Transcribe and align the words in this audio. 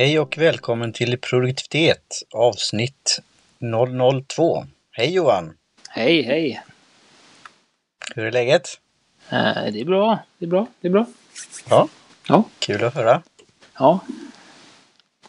Hej 0.00 0.18
och 0.18 0.38
välkommen 0.38 0.92
till 0.92 1.18
produktivitet 1.18 2.22
avsnitt 2.34 3.20
002. 4.28 4.64
Hej 4.92 5.14
Johan! 5.14 5.52
Hej, 5.88 6.22
hej! 6.22 6.62
Hur 8.14 8.24
är 8.24 8.32
läget? 8.32 8.68
Eh, 9.30 9.38
det 9.72 9.80
är 9.80 9.84
bra, 9.84 10.18
det 10.38 10.44
är 10.44 10.48
bra, 10.48 10.66
det 10.80 10.88
är 10.88 10.92
bra. 10.92 11.06
Ja, 11.70 11.88
Ja, 12.28 12.44
kul 12.58 12.84
att 12.84 12.94
höra. 12.94 13.22
ja. 13.78 14.00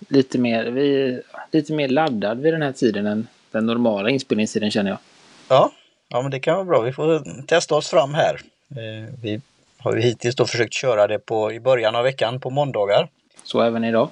Lite 0.07 0.37
mer, 0.37 0.65
vi, 0.65 1.21
lite 1.51 1.73
mer 1.73 1.87
laddad 1.87 2.41
vid 2.41 2.53
den 2.53 2.61
här 2.61 2.71
tiden 2.71 3.07
än 3.07 3.27
den 3.51 3.65
normala 3.65 4.09
inspelningstiden 4.09 4.71
känner 4.71 4.89
jag. 4.91 4.99
Ja, 5.47 5.71
ja 6.09 6.21
men 6.21 6.31
det 6.31 6.39
kan 6.39 6.55
vara 6.55 6.65
bra. 6.65 6.81
Vi 6.81 6.93
får 6.93 7.41
testa 7.45 7.75
oss 7.75 7.89
fram 7.89 8.13
här. 8.13 8.41
Eh, 8.69 9.13
Vi 9.21 9.41
har 9.77 9.95
ju 9.95 10.01
hittills 10.01 10.35
då 10.35 10.45
försökt 10.45 10.73
köra 10.73 11.07
det 11.07 11.19
på, 11.19 11.51
i 11.51 11.59
början 11.59 11.95
av 11.95 12.03
veckan 12.03 12.39
på 12.39 12.49
måndagar. 12.49 13.09
Så 13.43 13.61
även 13.61 13.83
idag. 13.83 14.09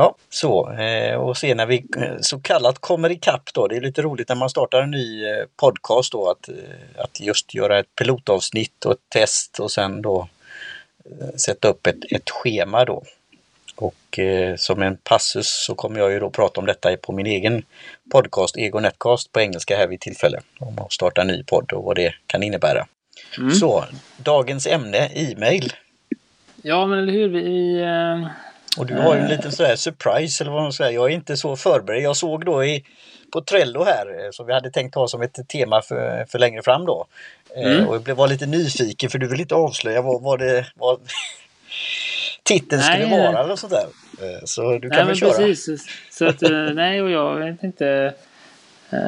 Ja, 0.00 0.14
så. 0.30 0.72
eh, 0.72 1.14
Och 1.14 1.36
se 1.36 1.54
när 1.54 1.66
vi 1.66 1.84
eh, 1.96 2.16
så 2.20 2.40
kallat 2.40 2.78
kommer 2.78 3.10
ikapp 3.10 3.50
då. 3.54 3.66
Det 3.66 3.76
är 3.76 3.80
lite 3.80 4.02
roligt 4.02 4.28
när 4.28 4.36
man 4.36 4.50
startar 4.50 4.82
en 4.82 4.90
ny 4.90 5.24
eh, 5.24 5.44
podcast 5.56 6.12
då 6.12 6.30
att, 6.30 6.48
att 6.96 7.20
just 7.20 7.54
göra 7.54 7.78
ett 7.78 7.94
pilotavsnitt 7.96 8.84
och 8.84 8.92
ett 8.92 9.08
test 9.08 9.60
och 9.60 9.70
sen 9.70 10.02
då 10.02 10.28
sätta 11.36 11.68
upp 11.68 11.86
ett, 11.86 12.12
ett 12.12 12.30
schema 12.30 12.84
då. 12.84 13.02
Och 13.76 14.18
eh, 14.18 14.56
som 14.56 14.82
en 14.82 14.96
passus 14.96 15.64
så 15.66 15.74
kommer 15.74 16.00
jag 16.00 16.12
ju 16.12 16.20
då 16.20 16.30
prata 16.30 16.60
om 16.60 16.66
detta 16.66 16.96
på 16.96 17.12
min 17.12 17.26
egen 17.26 17.62
podcast, 18.12 18.56
Ego 18.56 18.80
Netcast 18.80 19.32
på 19.32 19.40
engelska 19.40 19.76
här 19.76 19.86
vid 19.86 20.00
tillfälle. 20.00 20.40
Om 20.58 20.78
att 20.78 20.92
starta 20.92 21.20
en 21.20 21.26
ny 21.26 21.44
podd 21.44 21.72
och 21.72 21.84
vad 21.84 21.96
det 21.96 22.14
kan 22.26 22.42
innebära. 22.42 22.86
Mm. 23.38 23.50
Så, 23.50 23.84
dagens 24.16 24.66
ämne, 24.66 25.10
e-mail. 25.14 25.72
Ja, 26.62 26.86
men 26.86 26.98
eller 26.98 27.12
hur? 27.12 27.28
Vi, 27.28 27.42
vi, 27.42 27.80
eh, 27.80 28.28
Och 28.78 28.86
du 28.86 28.94
har 28.94 29.14
ju 29.14 29.20
en 29.20 29.28
liten 29.28 29.52
sådär 29.52 29.76
surprise 29.76 30.44
eller 30.44 30.52
vad 30.52 30.62
man 30.62 30.72
säger. 30.72 30.92
Jag 30.92 31.04
är 31.10 31.14
inte 31.14 31.36
så 31.36 31.56
förberedd. 31.56 32.02
Jag 32.02 32.16
såg 32.16 32.44
då 32.44 32.64
i, 32.64 32.84
på 33.32 33.40
Trello 33.40 33.84
här 33.84 34.24
eh, 34.24 34.30
som 34.30 34.46
vi 34.46 34.52
hade 34.52 34.70
tänkt 34.70 34.94
ha 34.94 35.08
som 35.08 35.22
ett 35.22 35.48
tema 35.48 35.82
för, 35.82 36.24
för 36.28 36.38
längre 36.38 36.62
fram 36.62 36.86
då. 36.86 37.06
Eh, 37.56 37.70
Mm. 37.72 37.88
Och 37.88 37.94
jag 37.94 38.02
blev 38.02 38.16
var 38.16 38.28
lite 38.28 38.46
nyfiken 38.46 39.10
för 39.10 39.18
du 39.18 39.28
vill 39.28 39.40
inte 39.40 39.54
avslöja 39.54 40.02
vad, 40.02 40.22
vad 40.22 40.38
det 40.38 40.66
vad 40.74 41.00
titeln 42.42 42.80
Nej, 42.80 43.00
skulle 43.06 43.22
vara 43.22 43.44
eller 43.44 43.56
sånt 43.56 43.72
där. 43.72 43.86
Eh, 44.22 44.40
Så 44.44 44.78
du 44.78 44.90
kan 44.90 44.98
nej, 44.98 45.06
väl 45.06 45.16
köra. 45.16 45.30
precis. 45.32 45.86
Så 46.10 46.26
att, 46.26 46.42
eh, 46.42 46.50
nej, 46.74 47.02
och 47.02 47.10
jag 47.10 47.34
vet 47.36 47.62
inte. 47.62 48.14
eh, 48.90 48.98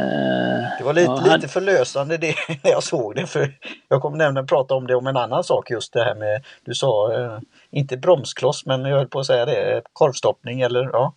Det 0.79 0.85
var 0.85 0.93
lite, 0.93 1.05
ja, 1.07 1.17
hade- 1.17 1.37
lite 1.37 1.49
förlösande 1.49 2.17
det 2.17 2.35
när 2.63 2.71
jag 2.71 2.83
såg 2.83 3.15
det. 3.15 3.27
För 3.27 3.53
jag 3.89 4.03
kommer 4.03 4.17
nämligen 4.19 4.47
prata 4.47 4.75
om 4.75 4.87
det 4.87 4.95
om 4.95 5.07
en 5.07 5.17
annan 5.17 5.45
sak 5.45 5.71
just 5.71 5.93
det 5.93 6.05
här 6.05 6.15
med, 6.15 6.45
du 6.65 6.75
sa, 6.75 7.13
eh, 7.21 7.39
inte 7.73 7.97
bromskloss 7.97 8.67
men 8.67 8.85
jag 8.85 8.97
höll 8.97 9.07
på 9.09 9.21
att 9.21 9.27
säga 9.27 9.45
det, 9.45 9.83
korvstoppning 9.93 10.61
eller 10.61 10.91
ja. 10.93 11.13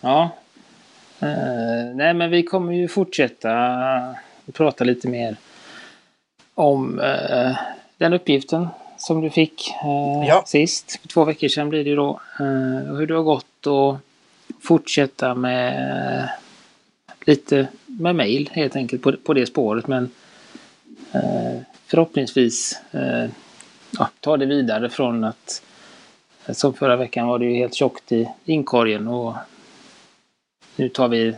Ja. 0.00 0.30
Eh, 1.20 1.94
nej, 1.94 2.14
men 2.14 2.30
vi 2.30 2.42
kommer 2.42 2.72
ju 2.72 2.88
fortsätta 2.88 4.14
prata 4.52 4.84
lite 4.84 5.08
mer 5.08 5.36
om 6.54 7.00
eh, 7.00 7.56
den 7.98 8.12
uppgiften 8.12 8.68
som 8.98 9.20
du 9.20 9.30
fick 9.30 9.70
eh, 9.84 10.28
Ja. 10.28 10.42
sist. 10.46 10.98
För 11.00 11.08
två 11.08 11.24
veckor 11.24 11.48
sedan 11.48 11.68
blir 11.68 11.84
det 11.84 11.90
ju 11.90 11.96
då. 11.96 12.20
Eh, 12.40 12.96
hur 12.96 13.06
det 13.06 13.14
har 13.14 13.22
gått 13.22 13.66
och 13.66 13.96
fortsätta 14.62 15.34
med 15.34 16.18
eh, 16.18 16.24
lite 17.26 17.68
med 17.86 18.14
mail 18.16 18.50
helt 18.52 18.76
enkelt 18.76 19.02
på, 19.02 19.12
på 19.12 19.34
det 19.34 19.46
spåret. 19.46 19.86
Men 19.86 20.10
eh, 21.12 21.60
förhoppningsvis 21.86 22.80
eh, 22.92 23.30
ja, 23.98 24.08
ta 24.20 24.36
det 24.36 24.46
vidare 24.46 24.90
från 24.90 25.24
att 25.24 25.62
som 26.48 26.74
förra 26.74 26.96
veckan 26.96 27.26
var 27.26 27.38
det 27.38 27.44
ju 27.44 27.54
helt 27.54 27.74
tjockt 27.74 28.12
i 28.12 28.28
inkorgen 28.44 29.08
och 29.08 29.34
nu 30.76 30.88
tar 30.88 31.08
vi, 31.08 31.36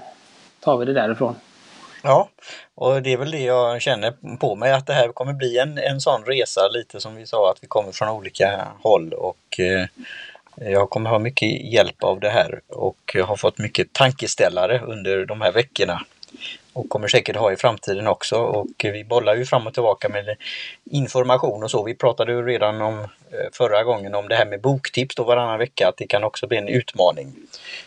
tar 0.61 0.77
vi 0.77 0.85
det 0.85 0.93
därifrån. 0.93 1.35
Ja, 2.03 2.29
och 2.75 3.03
det 3.03 3.13
är 3.13 3.17
väl 3.17 3.31
det 3.31 3.41
jag 3.43 3.83
känner 3.83 4.37
på 4.37 4.55
mig 4.57 4.73
att 4.73 4.87
det 4.87 4.93
här 4.93 5.09
kommer 5.09 5.33
bli 5.33 5.59
en, 5.59 5.79
en 5.79 6.01
sån 6.01 6.25
resa 6.25 6.69
lite 6.69 7.01
som 7.01 7.15
vi 7.15 7.27
sa 7.27 7.51
att 7.51 7.59
vi 7.63 7.67
kommer 7.67 7.93
från 7.93 8.09
olika 8.09 8.69
håll 8.83 9.13
och 9.13 9.61
eh, 9.61 9.87
jag 10.57 10.91
kommer 10.91 11.11
ha 11.11 11.19
mycket 11.19 11.73
hjälp 11.73 12.05
av 12.05 12.21
det 12.21 12.31
här 12.31 12.61
och 12.69 13.11
jag 13.15 13.25
har 13.25 13.37
fått 13.37 13.59
mycket 13.59 13.93
tankeställare 13.93 14.81
under 14.81 15.27
de 15.27 15.41
här 15.41 15.53
veckorna 15.53 16.01
och 16.75 16.89
kommer 16.89 17.09
säkert 17.09 17.37
ha 17.37 17.53
i 17.53 17.57
framtiden 17.57 18.07
också 18.07 18.37
och 18.37 18.67
vi 18.83 19.05
bollar 19.05 19.35
ju 19.37 19.45
fram 19.45 19.67
och 19.67 19.75
tillbaka 19.75 20.09
med 20.09 20.37
information 20.91 21.63
och 21.63 21.71
så. 21.71 21.85
Vi 21.85 21.95
pratade 21.95 22.33
ju 22.33 22.47
redan 22.47 22.83
om 22.83 22.99
eh, 23.01 23.07
förra 23.53 23.85
gången 23.85 24.15
om 24.15 24.29
det 24.29 24.35
här 24.35 24.47
med 24.47 24.61
boktips 24.61 25.15
då 25.15 25.25
varannan 25.25 25.59
vecka 25.59 25.89
att 25.89 25.97
det 25.97 26.07
kan 26.07 26.25
också 26.25 26.47
bli 26.47 26.57
en 26.59 26.69
utmaning. 26.69 27.33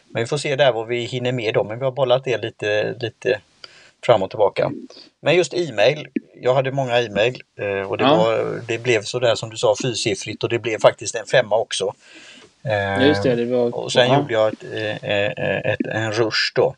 Men 0.09 0.23
vi 0.23 0.27
får 0.27 0.37
se 0.37 0.55
där 0.55 0.71
vad 0.71 0.87
vi 0.87 1.03
hinner 1.05 1.31
med 1.31 1.53
då, 1.53 1.63
men 1.63 1.79
vi 1.79 1.85
har 1.85 1.91
bollat 1.91 2.23
det 2.23 2.37
lite, 2.37 2.95
lite 2.99 3.39
fram 4.05 4.23
och 4.23 4.29
tillbaka. 4.29 4.71
Men 5.21 5.35
just 5.35 5.53
e-mail, 5.53 6.07
jag 6.41 6.53
hade 6.53 6.71
många 6.71 6.99
e-mail 7.01 7.41
eh, 7.59 7.89
och 7.91 7.97
det, 7.97 8.03
Ja. 8.03 8.15
var, 8.17 8.61
det 8.67 8.77
blev 8.77 9.01
sådär 9.01 9.35
som 9.35 9.49
du 9.49 9.57
sa 9.57 9.75
fyrsiffrigt 9.83 10.43
och 10.43 10.49
det 10.49 10.59
blev 10.59 10.79
faktiskt 10.79 11.15
en 11.15 11.25
femma 11.25 11.57
också. 11.57 11.93
Eh, 12.63 13.07
Just 13.07 13.23
det, 13.23 13.35
det 13.35 13.45
var... 13.45 13.75
och 13.75 13.91
sen 13.91 14.07
ja. 14.07 14.17
gjorde 14.17 14.33
jag 14.33 14.53
ett, 14.53 14.63
eh, 14.73 15.11
eh, 15.11 15.71
ett, 15.71 15.87
en 15.87 16.11
rush 16.11 16.51
då. 16.55 16.75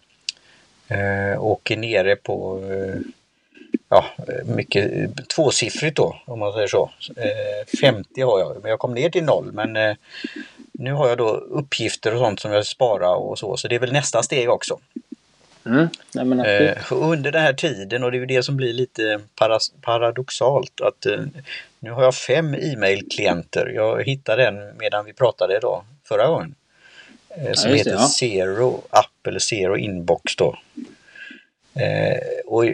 Eh, 0.89 1.39
och 1.39 1.71
är 1.71 1.77
nere 1.77 2.15
på 2.15 2.63
eh, 2.71 3.01
ja, 3.89 4.05
mycket 4.45 5.11
tvåsiffrigt 5.27 5.97
då 5.97 6.15
om 6.25 6.39
man 6.39 6.53
säger 6.53 6.67
så. 6.67 6.91
Eh, 7.15 7.79
50 7.81 8.21
har 8.21 8.39
jag, 8.39 8.57
men 8.61 8.69
jag 8.69 8.79
kom 8.79 8.93
ner 8.93 9.09
till 9.09 9.23
noll. 9.23 9.51
Men 9.51 9.75
eh, 9.75 9.95
nu 10.71 10.93
har 10.93 11.09
jag 11.09 11.17
då 11.17 11.29
uppgifter 11.29 12.13
och 12.13 12.19
sånt 12.19 12.39
som 12.39 12.51
jag 12.51 12.65
sparar 12.65 13.15
och 13.15 13.39
så. 13.39 13.57
Så 13.57 13.67
det 13.67 13.75
är 13.75 13.79
väl 13.79 13.93
nästa 13.93 14.23
steg 14.23 14.49
också. 14.49 14.79
Mm. 15.65 15.87
Nej. 16.13 16.67
Eh, 16.67 16.77
under 16.91 17.31
den 17.31 17.41
här 17.41 17.53
tiden 17.53 18.03
och 18.03 18.11
det 18.11 18.17
är 18.17 18.19
ju 18.19 18.25
det 18.25 18.43
som 18.43 18.57
blir 18.57 18.73
lite 18.73 19.19
paradoxalt 19.81 20.81
att 20.81 21.05
eh, 21.05 21.19
nu 21.79 21.91
har 21.91 22.03
jag 22.03 22.15
fem 22.15 22.53
e-mail-klienter. 22.53 23.71
Jag 23.75 24.03
hittade 24.03 24.47
en 24.47 24.77
medan 24.77 25.05
vi 25.05 25.13
pratade 25.13 25.57
idag 25.57 25.83
förra 26.03 26.27
gången. 26.27 26.55
Eh, 27.45 27.53
som 27.53 27.71
det, 27.71 27.77
heter 27.77 27.91
ja. 27.91 28.07
Zero 28.07 28.81
App 28.89 29.27
eller 29.27 29.39
Zero 29.39 29.77
Inbox 29.77 30.35
då. 30.35 30.57
Eh, 31.73 32.17
och 32.45 32.65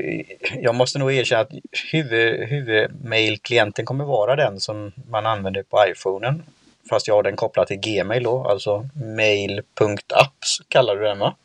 jag 0.62 0.76
måste 0.76 1.00
nog 1.00 1.14
erkänna 1.14 1.42
att 1.42 1.52
huvud, 1.92 2.48
huvudmail-klienten 2.48 3.86
kommer 3.86 4.06
vara 4.06 4.36
den 4.36 4.60
som 4.60 4.92
man 5.10 5.26
använder 5.26 5.64
på 5.64 5.86
iPhonen. 5.88 6.44
Fast 6.90 7.08
jag 7.08 7.16
har 7.16 7.24
den 7.24 7.36
kopplad 7.36 7.68
till 7.68 7.78
Gmail 7.78 8.24
då, 8.24 8.48
alltså 8.48 8.90
mail.apps 8.94 10.62
kallar 10.68 10.96
du 10.96 11.04
den 11.04 11.20
va? 11.20 11.36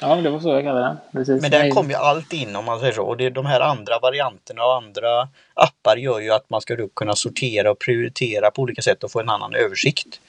Ja, 0.00 0.14
det 0.16 0.30
var 0.30 0.40
så 0.40 0.48
jag 0.48 0.62
kallade 0.64 0.86
den. 0.86 0.96
Precis. 1.12 1.42
Men 1.42 1.50
Nej. 1.50 1.70
kommer 1.70 1.90
ju 1.90 1.96
allt 1.96 2.32
in 2.32 2.56
om 2.56 2.64
man 2.64 2.80
säger 2.80 2.92
så. 2.92 3.02
Och 3.02 3.16
det, 3.16 3.30
de 3.30 3.46
här 3.46 3.60
andra 3.60 3.98
varianterna 3.98 4.64
och 4.64 4.74
andra 4.74 5.28
appar 5.54 5.96
gör 5.96 6.20
ju 6.20 6.30
att 6.30 6.50
man 6.50 6.60
ska 6.60 6.76
då 6.76 6.88
kunna 6.88 7.14
sortera 7.16 7.70
och 7.70 7.78
prioritera 7.78 8.50
på 8.50 8.62
olika 8.62 8.82
sätt 8.82 9.04
och 9.04 9.12
få 9.12 9.20
en 9.20 9.28
annan 9.28 9.54
översikt. 9.54 10.20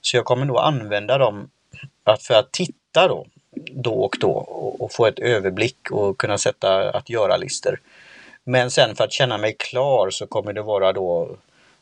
Så 0.00 0.16
jag 0.16 0.24
kommer 0.24 0.44
nog 0.44 0.58
använda 0.58 1.18
dem 1.18 1.50
att 2.10 2.22
för 2.22 2.34
att 2.34 2.52
titta 2.52 3.08
då, 3.08 3.26
då 3.70 3.92
och 3.92 4.16
då 4.20 4.30
och, 4.78 4.92
få 4.92 5.06
ett 5.06 5.18
överblick 5.18 5.90
och 5.90 6.18
kunna 6.18 6.38
sätta 6.38 6.90
att 6.90 7.10
göra-listor. 7.10 7.80
Men 8.44 8.70
sen 8.70 8.96
för 8.96 9.04
att 9.04 9.12
känna 9.12 9.38
mig 9.38 9.56
klar 9.58 10.10
så 10.10 10.26
kommer 10.26 10.52
det 10.52 10.62
vara 10.62 10.92
då 10.92 11.36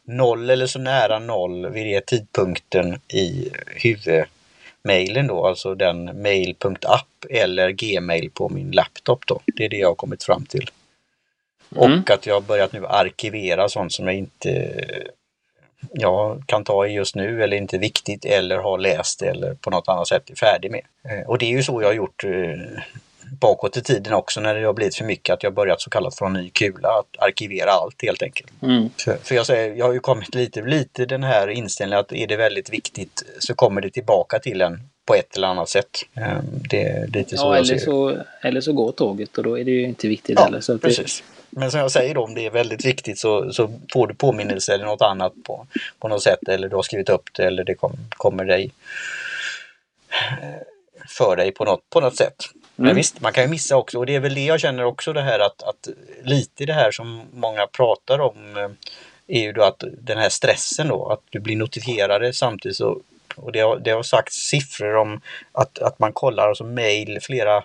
noll 0.05 0.51
eller 0.51 0.67
så 0.67 0.79
nära 0.79 1.19
noll 1.19 1.71
vid 1.71 1.87
den 1.87 2.03
tidpunkten 2.07 3.01
i 3.09 3.51
huvudmailen 3.67 5.27
då, 5.27 5.47
alltså 5.47 5.75
den 5.75 6.23
mail.app 6.23 7.27
eller 7.31 7.71
gmail 7.71 8.31
på 8.31 8.49
min 8.49 8.71
laptop 8.71 9.27
då. 9.27 9.41
Det 9.57 9.65
är 9.65 9.69
det 9.69 9.77
jag 9.77 9.89
har 9.89 9.95
kommit 9.95 10.25
fram 10.25 10.47
till. 10.47 10.71
Mm. 11.77 12.03
Och 12.03 12.11
att 12.11 12.27
jag 12.27 12.35
har 12.35 12.41
börjat 12.41 12.73
nu 12.73 12.87
arkivera 12.87 13.69
sånt 13.69 13.93
som 13.93 14.07
jag 14.07 14.17
inte 14.17 14.85
jag 15.93 16.43
kan 16.47 16.65
ta 16.65 16.87
i 16.87 16.93
just 16.93 17.15
nu 17.15 17.43
eller 17.43 17.57
inte 17.57 17.79
viktigt 17.79 18.25
eller 18.25 18.57
har 18.59 18.79
läst 18.79 19.23
eller 19.23 19.55
på 19.55 19.71
något 19.71 19.89
annat 19.89 20.09
sätt 20.09 20.31
är 20.31 20.35
färdig 20.35 20.71
med. 20.71 20.83
Eh, 21.09 21.27
Och 21.29 21.39
det 21.39 21.47
är 21.47 21.51
ju 21.51 21.63
så 21.63 21.83
jag 21.83 21.89
har 21.89 21.95
gjort 21.95 22.25
eh, 22.25 22.31
bakåt 23.41 23.77
i 23.77 23.83
tiden 23.83 24.13
också 24.15 24.41
när 24.41 24.55
det 24.55 24.67
har 24.67 24.73
blivit 24.73 24.95
för 24.97 25.05
mycket 25.05 25.33
att 25.35 25.43
jag 25.43 25.55
börjat 25.55 25.81
så 25.81 25.91
kallat 25.91 26.15
från 26.19 26.33
ny 26.33 26.51
kula 26.51 26.89
att 26.89 27.23
arkivera 27.23 27.71
allt 27.71 28.03
helt 28.03 28.23
enkelt. 28.23 28.51
Mm. 28.63 28.91
För, 29.05 29.17
för 29.23 29.35
jag 29.35 29.47
säger, 29.47 29.75
jag 29.75 29.87
har 29.87 29.93
ju 29.93 30.01
kommit 30.01 30.35
lite, 30.35 30.63
lite 30.63 31.07
den 31.07 31.23
här 31.25 31.49
inställningen 31.49 32.01
att 32.01 32.13
är 32.13 32.27
det 32.27 32.37
väldigt 32.37 32.71
viktigt 32.73 33.23
så 33.39 33.55
kommer 33.55 33.81
det 33.81 33.91
tillbaka 33.91 34.39
till 34.39 34.61
en 34.61 34.81
på 35.07 35.15
ett 35.15 35.37
eller 35.37 35.49
annat 35.49 35.69
sätt. 35.69 35.91
Eh, 36.15 36.23
Det 36.71 36.83
är 36.83 37.07
lite 37.07 37.37
så 37.37 37.45
Ja, 37.47 37.49
jag 37.49 37.57
eller 37.57 37.79
ser 37.79 37.85
så, 37.85 38.19
eller 38.43 38.61
så 38.61 38.73
går 38.73 38.93
tåget 38.93 39.39
och 39.39 39.45
då 39.45 39.59
är 39.59 39.65
det 39.65 39.71
ju 39.71 39.83
inte 39.83 40.09
viktigt 40.09 40.39
Ja, 40.39 40.45
heller. 40.45 40.61
Så 40.61 40.73
att 40.75 40.83
det, 40.83 40.89
precis. 40.89 41.23
Men 41.57 41.71
som 41.71 41.81
jag 41.81 41.91
säger 41.91 42.15
då, 42.15 42.25
om 42.25 42.35
det 42.35 42.47
är 42.47 42.51
väldigt 42.51 42.85
viktigt 42.85 43.19
så, 43.19 43.53
så 43.53 43.71
får 43.93 44.07
du 44.07 44.15
påminnelse 44.15 44.75
eller 44.75 44.85
något 44.85 45.03
annat 45.03 45.33
på, 45.45 45.67
på 45.99 46.09
något 46.09 46.23
sätt 46.23 46.49
eller 46.49 46.69
du 46.69 46.77
har 46.77 46.83
skrivit 46.83 47.09
upp 47.09 47.31
det 47.33 47.45
eller 47.45 47.65
det 47.65 47.75
kom, 47.75 47.97
kommer 48.11 48.45
dig 48.45 48.71
eh, 50.43 50.63
för 51.09 51.37
dig 51.37 51.53
på 51.53 51.65
något, 51.65 51.91
på 51.91 52.01
något 52.01 52.17
sätt. 52.17 52.35
Men 52.77 52.87
Mm. 52.87 52.97
visst, 52.97 53.21
man 53.21 53.33
kan 53.33 53.45
ju 53.45 53.51
missa 53.51 53.77
också 53.77 53.99
och 53.99 54.07
det 54.07 54.15
är 54.15 54.21
väl 54.21 54.35
det 54.35 54.45
jag 54.45 54.61
känner 54.61 54.85
också 54.85 55.13
det 55.13 55.23
här 55.23 55.39
att, 55.39 55.63
att 55.63 55.89
lite 56.23 56.67
det 56.67 56.73
här 56.73 56.91
som 56.91 57.23
många 57.33 57.67
pratar 57.67 58.19
om 58.19 58.57
eh, 58.57 58.71
är 59.37 59.43
ju 59.43 59.53
då 59.53 59.63
att 59.63 59.85
den 59.99 60.19
här 60.19 60.29
stressen 60.29 60.89
då, 60.89 61.09
att 61.13 61.21
du 61.31 61.41
blir 61.41 61.57
notifierade 61.57 62.33
samtidigt 62.33 62.77
så 62.77 63.01
Och 63.37 63.53
det 63.53 63.61
har, 63.61 63.79
det 63.79 63.91
har 63.91 64.03
sagt 64.03 64.33
siffror 64.33 64.97
om 64.97 65.21
att, 65.53 65.79
att 65.79 65.99
man 65.99 66.13
kollar 66.13 66.49
alltså 66.49 66.65
mail 66.65 67.19
flera, 67.23 67.65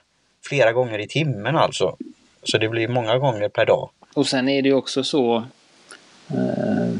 flera 0.50 0.72
gånger 0.72 1.00
i 1.00 1.08
timmen 1.08 1.56
alltså. 1.56 1.98
Så 2.44 2.58
det 2.58 2.70
blir 2.70 2.88
många 2.88 3.18
gånger 3.18 3.50
per 3.50 3.66
dag. 3.66 3.90
Och 4.14 4.28
sen 4.28 4.50
är 4.50 4.62
det 4.62 4.74
också 4.74 5.04
så 5.04 5.36
eh, 6.28 6.96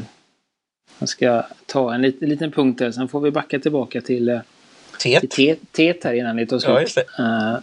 jag 0.98 1.08
ska 1.08 1.42
ta 1.66 1.94
en 1.94 2.02
lit, 2.02 2.20
liten 2.20 2.52
punkt 2.52 2.78
där, 2.78 2.92
sen 2.92 3.08
får 3.08 3.20
vi 3.20 3.30
backa 3.30 3.58
tillbaka 3.58 4.00
till, 4.00 4.28
eh, 4.28 4.40
Tet. 5.00 5.30
till 5.30 5.56
tet 5.72 6.04
här 6.04 6.12
innan 6.12 6.36
det 6.36 6.46
tar 6.46 6.58
slut. 6.58 7.06
Ja. 7.18 7.54
Eh, 7.54 7.58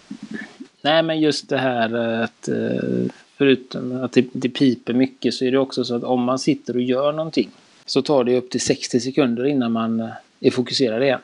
nej, 0.81 1.04
men 1.04 1.20
just 1.20 1.50
det 1.50 1.58
här 1.58 1.94
att 2.24 2.48
eh, 2.48 3.12
förutom 3.38 4.04
att 4.04 4.12
det, 4.14 4.26
det 4.34 4.50
piper 4.50 4.94
mycket 4.94 5.34
så 5.34 5.46
är 5.46 5.52
det 5.52 5.60
också 5.60 5.84
så 5.84 5.96
att 5.96 6.04
om 6.04 6.24
man 6.24 6.40
sitter 6.40 6.76
och 6.76 6.81
gör 6.81 7.12
någonting 7.12 7.50
så 7.86 8.02
tar 8.02 8.24
det 8.24 8.38
upp 8.38 8.50
till 8.50 8.62
60 8.62 9.00
sekunder 9.00 9.46
innan 9.46 9.72
man 9.72 10.00
eh, 10.00 10.10
är 10.40 10.52
fokuserad 10.52 11.04
igen. 11.04 11.20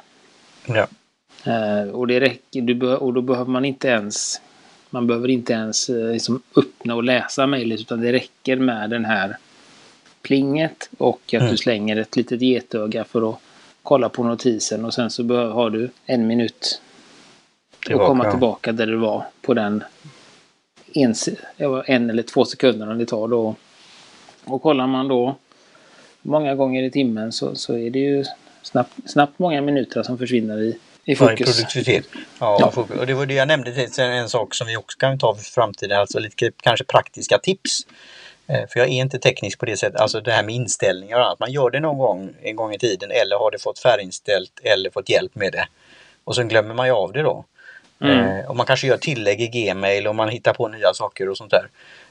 Ja. 0.68 0.88
Och 1.94 2.08
det 2.08 2.20
räcker, 2.20 3.04
och 3.04 3.14
då 3.14 3.22
behöver 3.22 3.52
man 3.52 3.66
inte 3.66 3.88
ens 3.88 4.42
man 4.96 5.08
behöver 5.08 5.28
inte 5.28 5.54
ens 5.54 5.90
eh, 5.90 6.12
liksom 6.12 6.42
öppna 6.56 6.96
och 6.96 7.04
läsa 7.04 7.48
mejlet 7.48 7.80
utan 7.80 8.02
det 8.02 8.12
räcker 8.14 8.56
med 8.56 8.90
den 8.90 9.06
här 9.06 9.38
plinget 10.22 10.90
och 10.98 11.22
att 11.28 11.34
Mm. 11.34 11.52
du 11.52 11.58
slänger 11.58 11.98
ett 11.98 12.16
litet 12.16 12.42
getöga 12.42 13.04
för 13.04 13.30
att 13.30 13.36
kolla 13.84 14.10
på 14.10 14.24
notisen 14.24 14.86
och 14.86 14.94
sen 14.94 15.10
så 15.10 15.24
har 15.52 15.70
du 15.70 15.90
en 16.06 16.28
minut 16.28 16.82
Tillbaka. 17.86 18.04
att 18.04 18.08
komma 18.08 18.32
tillbaka 18.32 18.72
där 18.72 18.88
du 18.88 18.96
var 18.96 19.24
på 19.42 19.54
den 19.54 19.84
en, 20.94 21.14
en 21.86 22.10
eller 22.10 22.24
två 22.24 22.46
sekunderna 22.46 22.94
det 22.94 23.06
tar 23.06 23.28
då. 23.28 23.56
Och 24.46 24.62
kollar 24.62 24.88
man 24.88 25.08
då 25.08 25.36
många 26.22 26.56
gånger 26.56 26.84
i 26.84 26.92
timmen 26.92 27.32
så, 27.32 27.56
så 27.56 27.78
är 27.78 27.90
det 27.90 28.00
ju 28.00 28.26
snabbt, 28.62 28.94
snabbt 29.06 29.40
många 29.40 29.62
minuter 29.62 30.04
som 30.04 30.18
försvinner 30.18 30.58
i, 30.62 30.78
i 31.08 31.12
Ja, 31.12 31.14
i 31.14 31.16
fokus. 31.16 31.56
produktivitet. 31.58 32.06
Ja, 32.40 32.58
Ja. 32.60 32.72
fokus. 32.72 33.00
och 33.00 33.08
det 33.08 33.14
var 33.14 33.26
det 33.26 33.34
jag 33.34 33.48
nämnde, 33.48 33.88
en 34.00 34.30
sak 34.30 34.54
som 34.56 34.68
vi 34.68 34.78
också 34.78 34.98
kan 34.98 35.20
ta 35.20 35.36
för 35.36 35.44
framtiden, 35.44 36.00
alltså 36.00 36.20
lite 36.20 36.52
kanske 36.64 36.86
praktiska 36.86 37.38
tips. 37.38 37.80
Eh, 38.48 38.68
För 38.70 38.80
jag 38.80 38.90
är 38.90 38.94
inte 38.94 39.20
teknisk 39.20 39.60
på 39.60 39.66
det 39.66 39.78
sättet, 39.78 40.02
alltså 40.02 40.22
det 40.22 40.32
här 40.32 40.44
med 40.44 40.56
inställningar 40.56 41.20
och 41.20 41.26
annat. 41.26 41.40
Man 41.40 41.52
gör 41.52 41.70
det 41.70 41.80
någon 41.80 41.98
gång, 41.98 42.34
en 42.44 42.56
gång 42.56 42.74
i 42.74 42.80
tiden, 42.80 43.12
eller 43.12 43.36
har 43.36 43.52
det 43.52 43.60
fått 43.60 43.80
färginställt 43.80 44.52
eller 44.64 44.90
fått 44.90 45.10
hjälp 45.10 45.36
med 45.36 45.52
det. 45.52 45.68
Och 46.24 46.36
sen 46.36 46.48
glömmer 46.48 46.74
man 46.74 46.88
ju 46.88 46.94
av 46.94 47.12
det 47.14 47.22
då. 47.22 47.46
Mm. 48.02 48.20
Eh, 48.40 48.46
och 48.50 48.56
man 48.56 48.66
kanske 48.66 48.88
gör 48.88 48.98
tillägg 48.98 49.42
i 49.42 49.48
Gmail 49.48 50.08
och 50.08 50.16
man 50.16 50.30
hittar 50.30 50.54
på 50.54 50.68
nya 50.68 50.94
saker 50.94 51.30
och 51.30 51.38
sånt 51.38 51.52
där. 51.52 51.68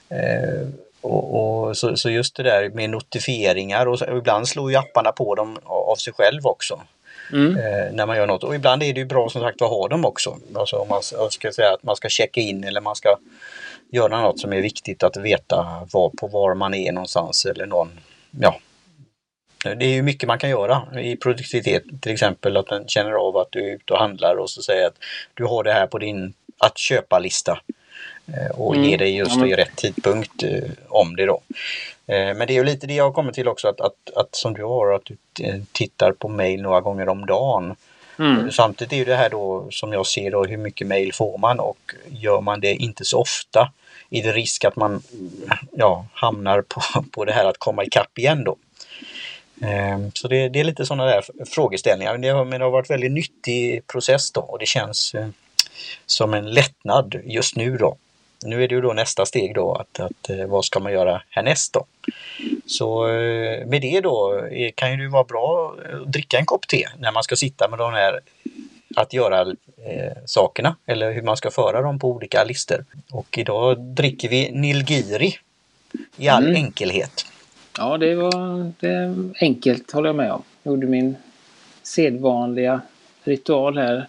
Eh, 0.08 0.68
och, 1.00 1.66
och 1.68 1.76
så, 1.76 1.96
så 1.96 2.10
just 2.10 2.36
det 2.36 2.42
där 2.42 2.68
med 2.68 2.90
notifieringar 2.90 3.86
och, 3.86 3.98
så, 3.98 4.04
och 4.10 4.18
ibland 4.18 4.48
slår 4.48 4.70
ju 4.70 4.76
apparna 4.76 5.12
på 5.12 5.34
dem 5.34 5.58
av 5.64 5.84
av 5.90 5.96
sig 5.96 6.12
själv 6.12 6.46
också 6.46 6.80
Mm. 7.32 7.56
eh, 7.56 7.92
när 7.92 8.06
man 8.06 8.16
gör 8.16 8.26
något. 8.26 8.44
Och 8.44 8.54
ibland 8.54 8.82
är 8.82 8.92
det 8.92 9.00
ju 9.00 9.06
bra 9.06 9.28
som 9.28 9.40
sagt 9.40 9.62
att 9.62 9.68
ha 9.68 9.88
dem 9.88 10.04
också. 10.04 10.38
Alltså 10.54 10.76
om 10.76 10.88
man 10.88 11.02
ska 11.30 11.52
säga 11.52 11.72
att 11.72 11.82
man 11.82 11.96
ska 11.96 12.08
checka 12.08 12.40
in 12.40 12.64
eller 12.64 12.80
man 12.80 12.96
ska 12.96 13.16
göra 13.92 14.22
något 14.22 14.40
som 14.40 14.52
är 14.52 14.60
viktigt 14.60 15.02
att 15.02 15.16
veta 15.16 15.86
var, 15.92 16.10
på 16.10 16.26
var 16.26 16.54
man 16.54 16.74
är 16.74 16.92
någonstans 16.92 17.46
eller 17.46 17.66
någon, 17.66 18.00
ja. 18.40 18.58
Det 19.64 19.84
är 19.84 19.94
ju 19.94 20.02
mycket 20.02 20.26
man 20.26 20.38
kan 20.38 20.50
göra 20.50 21.00
i 21.00 21.16
produktivitet. 21.16 21.82
Till 22.00 22.12
exempel 22.12 22.56
att 22.56 22.66
den 22.66 22.88
känner 22.88 23.12
av 23.12 23.36
att 23.36 23.48
du 23.50 23.70
är 23.70 23.74
ute 23.74 23.92
och 23.92 23.98
handlar 23.98 24.36
och 24.36 24.50
så 24.50 24.62
säger 24.62 24.86
att 24.86 24.96
du 25.34 25.44
har 25.44 25.64
det 25.64 25.72
här 25.72 25.86
på 25.86 25.98
din 25.98 26.34
att 26.58 26.78
köpa-lista 26.78 27.60
eh, 28.26 28.50
Och 28.60 28.74
Mm. 28.74 28.88
ger 28.88 28.98
dig 28.98 29.16
just 29.16 29.36
men- 29.36 29.48
i 29.48 29.54
rätt 29.54 29.76
tidpunkt 29.76 30.42
eh, 30.42 30.70
om 30.88 31.16
det 31.16 31.26
då. 31.26 31.40
Eh, 32.06 32.34
Men 32.34 32.38
det 32.46 32.52
är 32.52 32.54
ju 32.54 32.64
lite 32.64 32.86
det 32.86 32.94
jag 32.94 33.04
har 33.04 33.12
kommit 33.12 33.34
till 33.34 33.48
också 33.48 33.68
att, 33.68 33.80
att, 33.80 34.10
att 34.16 34.34
som 34.34 34.54
du 34.54 34.64
har 34.64 34.92
att 34.92 35.02
du 35.04 35.16
tittar 35.72 36.12
på 36.12 36.28
mail 36.28 36.62
några 36.62 36.80
gånger 36.80 37.08
om 37.08 37.26
dagen. 37.26 37.76
Mm. 38.18 38.50
Samtidigt 38.50 38.92
är 38.92 38.96
ju 38.96 39.04
det 39.04 39.16
här 39.16 39.30
då 39.30 39.66
som 39.70 39.92
jag 39.92 40.06
ser 40.06 40.30
då 40.30 40.44
hur 40.44 40.56
mycket 40.56 40.86
mail 40.86 41.12
får 41.12 41.38
man 41.38 41.60
och 41.60 41.94
gör 42.08 42.40
man 42.40 42.60
det 42.60 42.74
inte 42.74 43.04
så 43.04 43.20
ofta 43.20 43.72
är 44.10 44.22
det 44.22 44.32
risk 44.32 44.64
att 44.64 44.76
man 44.76 45.02
ja, 45.72 46.06
hamnar 46.12 46.62
på, 46.62 46.80
på 47.12 47.24
det 47.24 47.32
här 47.32 47.44
att 47.44 47.58
komma 47.58 47.84
ikapp 47.84 48.18
igen 48.18 48.44
då. 48.44 48.56
Så 50.14 50.28
det, 50.28 50.48
det 50.48 50.60
är 50.60 50.64
lite 50.64 50.86
sådana 50.86 51.04
där 51.04 51.24
frågeställningar. 51.50 52.12
Men 52.12 52.20
det 52.20 52.28
har, 52.28 52.44
men 52.44 52.58
det 52.58 52.64
har 52.66 52.70
varit 52.70 52.90
väldigt 52.90 53.12
nyttig 53.12 53.86
process 53.86 54.32
då 54.32 54.40
och 54.40 54.58
det 54.58 54.66
känns 54.66 55.14
som 56.06 56.34
en 56.34 56.50
lättnad 56.50 57.20
just 57.24 57.56
nu 57.56 57.76
då. 57.76 57.96
Nu 58.44 58.64
är 58.64 58.68
det 58.68 58.74
ju 58.74 58.80
då 58.80 58.92
nästa 58.92 59.26
steg 59.26 59.54
då 59.54 59.72
att, 59.74 60.00
att 60.00 60.30
eh, 60.30 60.46
vad 60.46 60.64
ska 60.64 60.80
man 60.80 60.92
göra 60.92 61.22
härnäst 61.30 61.72
då? 61.72 61.84
Så 62.66 63.08
eh, 63.08 63.66
med 63.66 63.82
det 63.82 64.00
då 64.00 64.38
eh, 64.52 64.70
kan 64.74 64.90
ju 64.90 64.96
det 64.96 65.08
vara 65.08 65.24
bra 65.24 65.74
att 66.02 66.12
dricka 66.12 66.38
en 66.38 66.46
kopp 66.46 66.68
te 66.68 66.88
när 66.98 67.12
man 67.12 67.22
ska 67.22 67.36
sitta 67.36 67.68
med 67.68 67.78
de 67.78 67.92
här 67.92 68.20
att 68.96 69.12
göra 69.12 69.40
eh, 69.86 70.12
sakerna 70.26 70.76
eller 70.86 71.12
hur 71.12 71.22
man 71.22 71.36
ska 71.36 71.50
föra 71.50 71.82
dem 71.82 71.98
på 71.98 72.08
olika 72.08 72.44
listor. 72.44 72.84
Och 73.10 73.38
idag 73.38 73.80
dricker 73.80 74.28
vi 74.28 74.50
Nilgiri 74.52 75.34
i 76.16 76.28
all 76.28 76.44
Mm. 76.44 76.56
enkelhet. 76.56 77.26
Ja, 77.78 77.98
det 77.98 78.14
var 78.14 78.72
det 78.80 79.14
enkelt 79.40 79.92
håller 79.92 80.08
jag 80.08 80.16
med 80.16 80.32
om. 80.32 80.42
Gjorde 80.62 80.86
min 80.86 81.16
sedvanliga 81.82 82.80
ritual 83.24 83.78
här. 83.78 84.08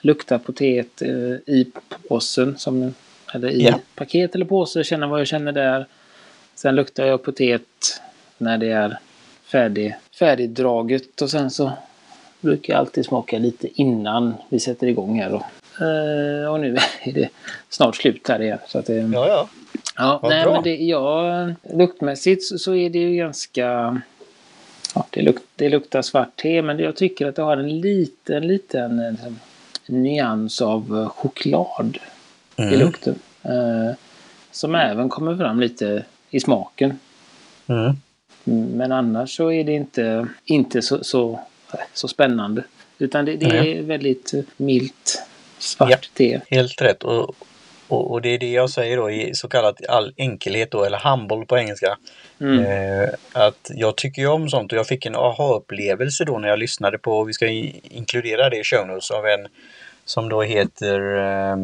Lukta 0.00 0.38
på 0.38 0.52
teet 0.52 1.02
eh, 1.02 1.08
i 1.54 1.72
påsen. 2.08 2.58
Som, 2.58 2.94
eller 3.36 3.48
i 3.50 3.62
Ja. 3.64 3.78
paket 3.94 4.34
eller 4.34 4.44
påse. 4.44 4.84
Känna 4.84 5.06
vad 5.06 5.20
jag 5.20 5.26
känner 5.26 5.52
där. 5.52 5.86
Sen 6.54 6.74
luktar 6.74 7.06
jag 7.06 7.22
på 7.22 7.32
teet 7.32 8.00
när 8.38 8.58
det 8.58 8.70
är 8.70 8.98
färdig, 9.52 9.94
färdigdraget. 10.18 11.22
Och 11.22 11.30
sen 11.30 11.50
så 11.50 11.72
brukar 12.40 12.72
jag 12.74 12.80
alltid 12.80 13.04
smaka 13.04 13.38
lite 13.38 13.68
innan 13.82 14.34
vi 14.48 14.60
sätter 14.60 14.86
igång 14.86 15.20
här. 15.20 15.30
Då. 15.30 15.36
Eh, 15.84 16.52
och 16.52 16.60
nu 16.60 16.76
är 17.02 17.12
det 17.12 17.28
snart 17.68 17.96
slut 17.96 18.28
här 18.28 18.42
igen. 18.42 18.58
Så 18.66 18.78
att 18.78 18.86
det, 18.86 18.94
Ja, 18.94 19.28
ja. 19.28 19.48
Ja, 19.96 20.18
Vad 20.22 20.30
nej, 20.30 20.44
bra. 20.44 20.52
men 20.52 20.62
det, 20.62 20.76
ja, 20.76 21.48
luktmässigt 21.74 22.44
så, 22.44 22.58
så 22.58 22.74
är 22.74 22.90
det 22.90 22.98
ju 22.98 23.16
ganska... 23.16 24.00
Ja, 24.94 25.06
det, 25.10 25.22
luk, 25.22 25.36
det 25.56 25.68
luktar 25.68 26.02
svart 26.02 26.36
te, 26.36 26.62
men 26.62 26.78
jag 26.78 26.96
tycker 26.96 27.26
att 27.26 27.36
det 27.36 27.42
har 27.42 27.56
en 27.56 27.80
liten, 27.80 28.46
liten 28.46 28.98
eh, 28.98 29.14
nyans 29.86 30.62
av 30.62 31.08
choklad 31.08 31.98
i 32.56 32.62
Mm. 32.62 32.78
lukten. 32.78 33.14
Eh, 33.48 33.94
som 34.50 34.74
även 34.74 35.08
kommer 35.08 35.36
fram 35.36 35.60
lite 35.60 36.04
i 36.30 36.40
smaken. 36.40 36.98
Mm. 37.66 37.96
Men 38.76 38.92
annars 38.92 39.36
så 39.36 39.52
är 39.52 39.64
det 39.64 39.72
inte, 39.72 40.28
inte 40.44 40.82
så, 40.82 41.04
så, 41.04 41.40
så 41.92 42.08
spännande. 42.08 42.64
Utan 42.98 43.24
det, 43.24 43.36
det 43.36 43.46
är 43.46 43.82
väldigt 43.82 44.32
milt 44.56 45.22
svart 45.58 45.90
Ja. 45.90 45.98
te. 46.14 46.40
Helt 46.50 46.82
rätt. 46.82 47.02
Och, 47.02 47.34
och, 47.88 48.10
och 48.10 48.22
det 48.22 48.28
är 48.28 48.38
det 48.38 48.50
jag 48.50 48.70
säger 48.70 48.96
då 48.96 49.10
i 49.10 49.34
så 49.34 49.48
kallat 49.48 49.86
all 49.88 50.14
enkelhet 50.16 50.70
då, 50.70 50.84
eller 50.84 50.98
humble 50.98 51.46
på 51.46 51.58
engelska. 51.58 51.96
Mm. 52.40 52.58
Eh, 52.58 53.08
att 53.32 53.70
jag 53.74 53.96
tycker 53.96 54.22
ju 54.22 54.28
om 54.28 54.48
sånt 54.48 54.72
och 54.72 54.78
jag 54.78 54.86
fick 54.86 55.06
en 55.06 55.16
aha-upplevelse 55.16 56.24
då 56.24 56.38
när 56.38 56.48
jag 56.48 56.58
lyssnade 56.58 56.98
på, 56.98 57.24
vi 57.24 57.32
ska 57.32 57.48
inkludera 57.48 58.50
det 58.50 58.56
i 58.56 58.64
show 58.64 58.86
notes, 58.86 59.10
av 59.10 59.26
en 59.26 59.48
som 60.06 60.28
då 60.28 60.42
heter 60.42 61.16
eh, 61.16 61.56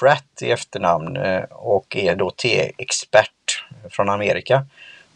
Pratt 0.00 0.42
i 0.42 0.50
efternamn 0.50 1.16
eh, 1.16 1.42
och 1.50 1.96
är 1.96 2.16
då 2.16 2.30
te-expert 2.30 3.64
från 3.90 4.08
Amerika. 4.08 4.66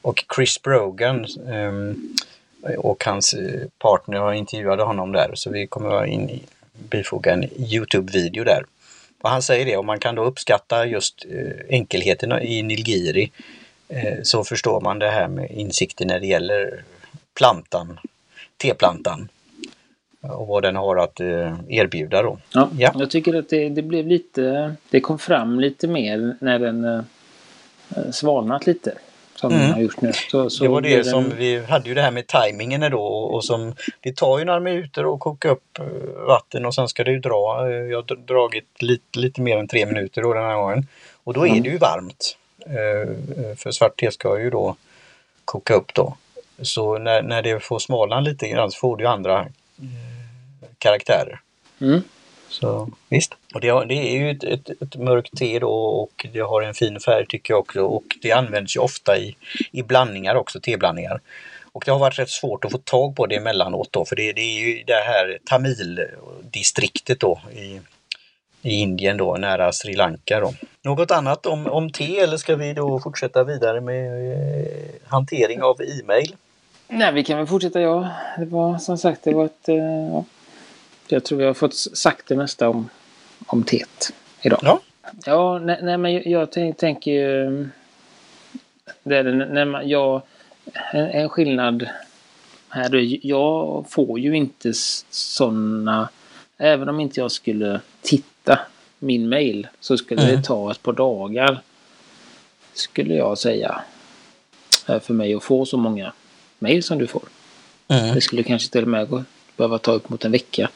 Och 0.03 0.25
Chris 0.35 0.63
Brogan 0.63 1.27
eh, 1.49 2.75
och 2.79 3.05
hans 3.05 3.35
partner 3.79 4.19
har 4.19 4.33
intervjuade 4.33 4.83
honom 4.83 5.13
där 5.13 5.31
så 5.35 5.51
vi 5.51 5.67
kommer 5.67 6.03
att 6.03 6.09
in, 6.09 6.41
bifoga 6.73 7.33
en 7.33 7.45
Youtube-video 7.73 8.45
där. 8.45 8.65
Och 9.23 9.31
han 9.31 9.43
säger 9.43 9.67
det, 9.67 9.77
om 9.77 9.87
man 9.87 9.99
kan 9.99 10.15
då 10.15 10.25
uppskatta 10.25 10.87
just 10.87 11.27
eh, 11.31 11.53
enkelheten 11.69 12.33
i 12.33 12.63
Nilgiri 12.63 13.31
eh, 13.89 14.19
så 14.23 14.45
förstår 14.45 14.81
man 14.81 14.99
det 14.99 15.11
här 15.11 15.29
med 15.29 15.51
insikter 15.51 16.07
när 16.07 16.21
det 16.21 16.27
gäller 16.27 16.85
plantan, 17.35 17.99
teplantan 18.57 19.29
och 20.21 20.47
vad 20.47 20.63
den 20.63 20.77
har 20.77 20.97
att 20.97 21.21
eh, 21.21 21.55
erbjuda 21.69 22.23
då. 22.23 22.39
Ja, 22.55 22.69
Ja. 22.79 22.93
Jag 22.99 23.11
tycker 23.11 23.35
att 23.39 23.49
det, 23.49 23.69
det 23.69 23.83
blev 23.83 24.07
lite... 24.07 24.75
Det 24.91 25.01
kom 25.01 25.19
fram 25.19 25.61
lite 25.61 25.87
mer 25.89 26.37
när 26.41 26.59
den 26.59 26.85
eh, 26.85 27.01
svalnat 28.13 28.67
lite. 28.67 28.95
Som 29.35 29.51
Mm. 29.53 29.63
den 29.63 29.73
har 29.75 29.81
gjort 29.81 30.01
nu. 30.01 30.13
Så, 30.13 30.51
så 30.51 30.65
det 30.65 30.71
var 30.71 30.81
det 30.81 30.97
den- 30.97 31.05
som 31.05 31.33
vi 31.37 31.65
hade 31.65 31.89
ju 31.89 31.95
det 31.95 32.03
här 32.03 32.11
med 32.11 32.27
tajmingen 32.27 32.91
då 32.91 33.03
och 33.05 33.45
som 33.45 33.75
det 34.01 34.17
tar 34.17 34.39
ju 34.39 34.45
några 34.45 34.61
minuter 34.61 35.15
att 35.15 35.21
koka 35.21 35.51
upp 35.51 35.79
eh, 35.79 35.85
vatten 36.27 36.67
och 36.67 36.75
sen 36.75 36.89
ska 36.89 37.05
det 37.05 37.11
ju 37.13 37.19
dra. 37.21 37.71
Jag 37.71 37.97
har 37.99 38.03
dr- 38.03 38.27
dragit 38.27 38.83
lite, 38.83 39.19
lite 39.19 39.41
mer 39.41 39.57
än 39.59 39.69
tre 39.69 39.87
minuter 39.87 40.23
då 40.23 40.33
den 40.35 40.45
här 40.45 40.57
gången. 40.57 40.87
Och 41.25 41.35
då 41.35 41.43
är 41.47 41.51
Mm. 41.51 41.63
det 41.63 41.69
ju 41.69 41.79
varmt. 41.79 42.37
För 43.57 43.71
svart 43.71 43.97
te 44.01 44.11
ska 44.11 44.41
ju 44.41 44.51
då 44.51 44.77
koka 45.45 45.75
upp 45.75 45.95
då. 45.95 46.17
Så 46.63 46.99
när, 46.99 47.23
när 47.23 47.43
det 47.43 47.61
får 47.61 47.79
smalna 47.79 48.21
lite 48.21 48.49
grann 48.49 48.71
så 48.71 48.79
får 48.79 48.97
du 48.97 49.07
andra 49.07 49.47
karaktärer. 50.79 51.41
Mm. 51.81 52.03
Så 52.49 52.89
visst. 53.09 53.35
Och 53.55 53.61
det, 53.61 53.85
det 53.85 53.95
är 53.95 54.19
ju 54.19 54.31
ett, 54.31 54.45
ett, 54.45 54.83
ett 54.83 54.97
mörkt 54.97 55.39
te 55.39 55.59
då 55.59 55.71
och 55.71 56.27
det 56.33 56.41
har 56.41 56.63
en 56.63 56.75
fin 56.75 57.01
färg 57.01 57.27
tycker 57.27 57.53
jag 57.53 57.61
också 57.61 57.81
och 57.81 58.05
det 58.23 58.33
används 58.33 58.77
ju 58.77 58.81
ofta 58.81 59.19
i, 59.19 59.37
i 59.73 59.83
blandningar 59.83 60.35
också, 60.35 60.61
teblandningar. 60.61 61.21
Och 61.73 61.83
det 61.87 61.91
har 61.91 61.99
varit 61.99 62.19
rätt 62.19 62.31
svårt 62.31 62.65
att 62.65 62.73
få 62.73 62.79
tag 62.79 63.17
på 63.17 63.27
det 63.27 63.37
emellanåt 63.37 63.89
då 63.91 64.05
för 64.05 64.17
det, 64.17 64.33
det 64.33 64.41
är 64.41 64.61
ju 64.61 64.83
det 64.87 65.03
här 65.07 65.39
Tamil-distriktet 65.45 67.21
då 67.21 67.41
i, 67.55 67.81
i 68.63 68.75
Indien 68.75 69.17
då, 69.17 69.37
nära 69.37 69.73
Sri 69.73 69.95
Lanka 69.95 70.41
då. 70.41 70.55
Något 70.83 71.11
annat 71.11 71.47
om, 71.47 71.67
om 71.67 71.91
te 71.91 72.19
eller 72.19 72.37
ska 72.37 72.57
vi 72.57 72.73
då 72.73 73.01
fortsätta 73.01 73.45
vidare 73.45 73.81
med 73.81 74.33
eh, 74.33 74.89
hantering 75.07 75.63
av 75.63 75.83
e-mail? 75.83 76.37
Nej, 76.91 77.13
vi 77.13 77.25
kan 77.25 77.39
väl 77.39 77.47
fortsätta. 77.47 77.81
Ja, 77.81 78.09
det 78.39 78.45
var 78.45 78.79
som 78.79 78.99
sagt, 78.99 79.23
det 79.23 79.35
var 79.35 79.45
ett... 79.45 79.69
eh, 79.69 79.77
Ja, 80.13 80.25
jag 81.09 81.25
tror 81.25 81.39
vi 81.39 81.45
har 81.45 81.55
fått 81.55 81.75
sagt 81.75 82.27
det 82.27 82.37
mesta 82.37 82.69
om, 82.69 82.89
om 83.47 83.63
teet 83.63 84.13
idag. 84.43 84.61
Ja. 84.63 84.81
Ja, 85.27 85.59
nej, 85.59 85.79
nej 85.83 85.99
men 85.99 86.13
jag, 86.15 86.27
jag 86.27 86.53
tänk, 86.53 86.77
tänker 86.77 87.11
ju... 87.11 87.69
Det 89.03 89.17
är 89.17 89.25
det, 89.25 89.33
när 89.33 89.65
man, 89.65 89.89
jag, 89.89 90.23
en, 90.93 91.07
en 91.11 91.29
skillnad 91.29 91.87
här 92.69 92.95
är 92.95 93.27
jag 93.27 93.85
får 93.91 94.19
ju 94.19 94.37
inte 94.37 94.73
sådana... 95.11 96.09
Även 96.59 96.89
om 96.89 97.01
inte 97.01 97.21
jag 97.21 97.31
skulle 97.31 97.81
titta 98.03 98.59
min 98.99 99.29
mail 99.29 99.69
så 99.81 99.97
skulle 99.97 100.23
Mm. 100.23 100.37
det 100.37 100.43
ta 100.43 100.71
ett 100.71 100.83
par 100.83 100.93
dagar. 100.93 101.61
Skulle 102.75 103.15
jag 103.15 103.39
säga. 103.39 103.81
eh, 104.89 105.01
För 105.01 105.15
mig 105.15 105.35
att 105.35 105.43
få 105.43 105.65
så 105.67 105.77
många 105.77 106.13
mail 106.61 106.83
som 106.83 106.99
du 106.99 107.07
får. 107.07 107.23
Mm. 107.89 108.15
Det 108.15 108.21
skulle 108.21 108.43
kanske 108.43 108.73
till 108.73 108.83
och 108.83 108.89
med 108.89 109.09
gå, 109.09 109.25
behöva 109.57 109.79
ta 109.79 109.93
upp 109.93 110.09
mot 110.09 110.25
en 110.25 110.33
vecka. 110.33 110.71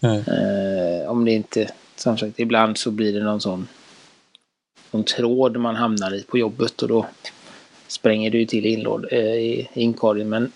Mm. 0.00 0.16
Eh, 0.16 1.10
om 1.10 1.24
det 1.24 1.32
inte, 1.32 1.70
som 1.96 2.18
sagt, 2.18 2.40
ibland 2.40 2.78
så 2.78 2.90
blir 2.90 3.12
det 3.12 3.24
någon 3.24 3.40
sån 3.40 3.68
någon 4.90 5.04
tråd 5.04 5.56
man 5.56 5.76
hamnar 5.76 6.14
i 6.14 6.22
på 6.22 6.38
jobbet 6.38 6.82
och 6.82 6.88
då 6.88 7.06
spränger 7.88 8.30
det 8.30 8.38
ju 8.38 8.46
till 8.46 8.66
inlåd, 8.66 9.06
eh, 9.10 9.20
i 9.20 9.68
inkorgen. 9.74 10.28
Men, 10.28 10.52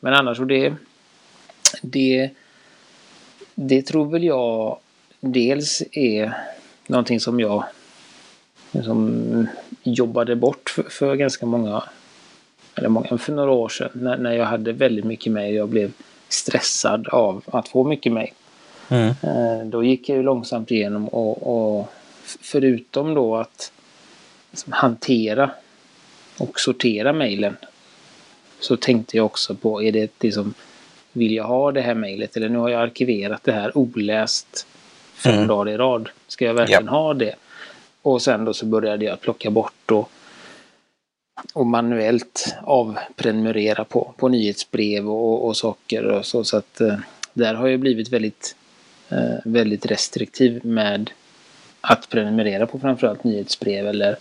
men 0.00 0.14
annars, 0.14 0.40
och 0.40 0.46
det, 0.46 0.74
det, 1.82 2.30
det 3.54 3.82
tror 3.82 4.10
väl 4.10 4.24
jag 4.24 4.78
dels 5.20 5.82
är 5.92 6.36
någonting 6.86 7.20
som 7.20 7.40
jag 7.40 7.64
som 8.84 9.46
jobbade 9.82 10.36
bort 10.36 10.70
för, 10.70 10.82
för 10.82 11.14
ganska 11.14 11.46
många, 11.46 11.82
eller 12.74 12.88
många, 12.88 13.18
för 13.18 13.32
några 13.32 13.50
år 13.50 13.68
sedan 13.68 13.90
när, 13.92 14.16
när 14.16 14.32
jag 14.32 14.44
hade 14.44 14.72
väldigt 14.72 15.04
mycket 15.04 15.32
och 15.32 15.52
jag 15.52 15.68
blev 15.68 15.92
stressad 16.28 17.08
av 17.08 17.42
att 17.46 17.68
få 17.68 17.84
mycket 17.84 18.12
med. 18.12 18.30
Mm. 18.88 19.08
Eh, 19.08 19.66
Då 19.66 19.84
gick 19.84 20.08
jag 20.08 20.16
ju 20.16 20.22
långsamt 20.22 20.70
igenom 20.70 21.08
och, 21.08 21.78
och 21.78 21.88
förutom 22.40 23.14
då 23.14 23.36
att 23.36 23.72
liksom 24.50 24.72
hantera 24.72 25.50
och 26.38 26.60
sortera 26.60 27.12
mejlen 27.12 27.56
så 28.60 28.76
tänkte 28.76 29.16
jag 29.16 29.26
också 29.26 29.54
på, 29.54 29.82
är 29.82 29.92
det 29.92 30.22
liksom, 30.22 30.54
vill 31.12 31.34
jag 31.34 31.44
ha 31.44 31.72
det 31.72 31.80
här 31.80 31.94
mejlet 31.94 32.36
eller 32.36 32.48
nu 32.48 32.58
har 32.58 32.68
jag 32.68 32.82
arkiverat 32.82 33.44
det 33.44 33.52
här 33.52 33.78
oläst 33.78 34.66
fem 35.14 35.34
Mm. 35.34 35.46
dagar 35.46 35.72
i 35.72 35.76
rad. 35.76 36.08
Ska 36.28 36.44
jag 36.44 36.54
verkligen 36.54 36.88
ha 36.88 37.14
det? 37.14 37.34
Och 38.02 38.22
sen 38.22 38.44
då 38.44 38.54
så 38.54 38.66
började 38.66 39.04
jag 39.04 39.20
plocka 39.20 39.50
bort 39.50 39.90
och, 39.90 40.10
och 41.52 41.66
manuellt 41.66 42.56
avprenumerera 42.62 43.84
på, 43.84 44.14
på 44.16 44.28
nyhetsbrev 44.28 45.10
och, 45.10 45.46
och 45.46 45.56
saker 45.56 46.04
och 46.04 46.26
så. 46.26 46.44
Så 46.44 46.56
att 46.56 46.80
eh, 46.80 46.96
där 47.32 47.54
har 47.54 47.68
jag 47.68 47.80
blivit 47.80 48.12
väldigt, 48.12 48.56
eh, 49.08 49.36
väldigt 49.44 49.86
restriktiv 49.86 50.64
med 50.64 51.10
att 51.80 52.08
prenumerera 52.08 52.66
på 52.66 52.78
framförallt 52.78 53.24
nyhetsbrev 53.24 53.86
eller 53.86 54.16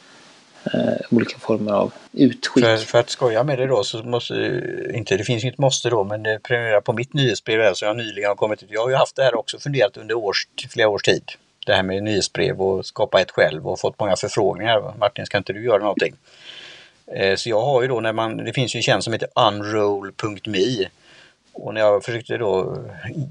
eh, 0.73 0.93
olika 1.09 1.39
former 1.39 1.71
av 1.71 1.93
utskick. 2.11 2.63
För, 2.63 2.77
för 2.77 2.99
att 2.99 3.09
skoja 3.09 3.43
med 3.43 3.59
det 3.59 3.67
då 3.67 3.83
så 3.83 4.03
måste 4.03 4.33
inte, 4.93 5.17
det 5.17 5.23
finns 5.23 5.43
ju 5.43 5.53
måste 5.57 5.89
då, 5.89 6.03
men 6.03 6.25
eh, 6.25 6.37
prenumerera 6.37 6.81
på 6.81 6.93
mitt 6.93 7.13
nyhetsbrev 7.13 7.61
här 7.61 7.73
som 7.73 7.87
jag 7.87 7.97
nyligen 7.97 8.27
har 8.27 8.35
kommit 8.35 8.63
ut. 8.63 8.69
Jag 8.71 8.81
har 8.81 8.89
ju 8.89 8.95
haft 8.95 9.15
det 9.15 9.23
här 9.23 9.35
också 9.35 9.59
funderat 9.59 9.97
under 9.97 10.15
års, 10.15 10.47
flera 10.69 10.89
års 10.89 11.03
tid. 11.03 11.23
Det 11.65 11.73
här 11.73 11.83
med 11.83 12.03
nyhetsbrev 12.03 12.61
och 12.61 12.85
skapa 12.85 13.21
ett 13.21 13.31
själv 13.31 13.67
och 13.67 13.79
fått 13.79 13.99
många 13.99 14.15
förfrågningar. 14.15 14.93
Martin, 14.99 15.25
ska 15.25 15.37
inte 15.37 15.53
du 15.53 15.63
göra 15.63 15.79
någonting? 15.79 16.15
Eh, 17.15 17.35
Så 17.35 17.49
jag 17.49 17.61
har 17.61 17.81
ju 17.81 17.87
då 17.87 17.99
när 17.99 18.13
man, 18.13 18.37
det 18.37 18.53
finns 18.53 18.75
ju 18.75 18.77
en 18.77 18.83
tjänst 18.83 19.03
som 19.03 19.13
heter 19.13 19.29
unroll.me 19.35 20.87
och 21.53 21.73
när 21.73 21.81
jag 21.81 22.03
försökte 22.03 22.37
då 22.37 22.77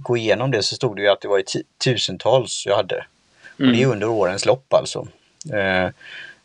gå 0.03 0.17
igenom 0.17 0.51
det 0.51 0.63
så 0.63 0.75
stod 0.75 0.97
det 0.97 1.03
ju 1.03 1.09
att 1.09 1.21
det 1.21 1.29
var 1.29 1.39
i 1.39 1.45
tusentals 1.85 2.67
jag 2.67 2.77
hade. 2.77 3.05
Och 3.59 3.73
det 3.73 3.83
är 3.83 3.87
under 3.87 4.09
årens 4.09 4.47
lopp 4.47 4.73
alltså. 4.75 5.07
Eh, 5.53 5.91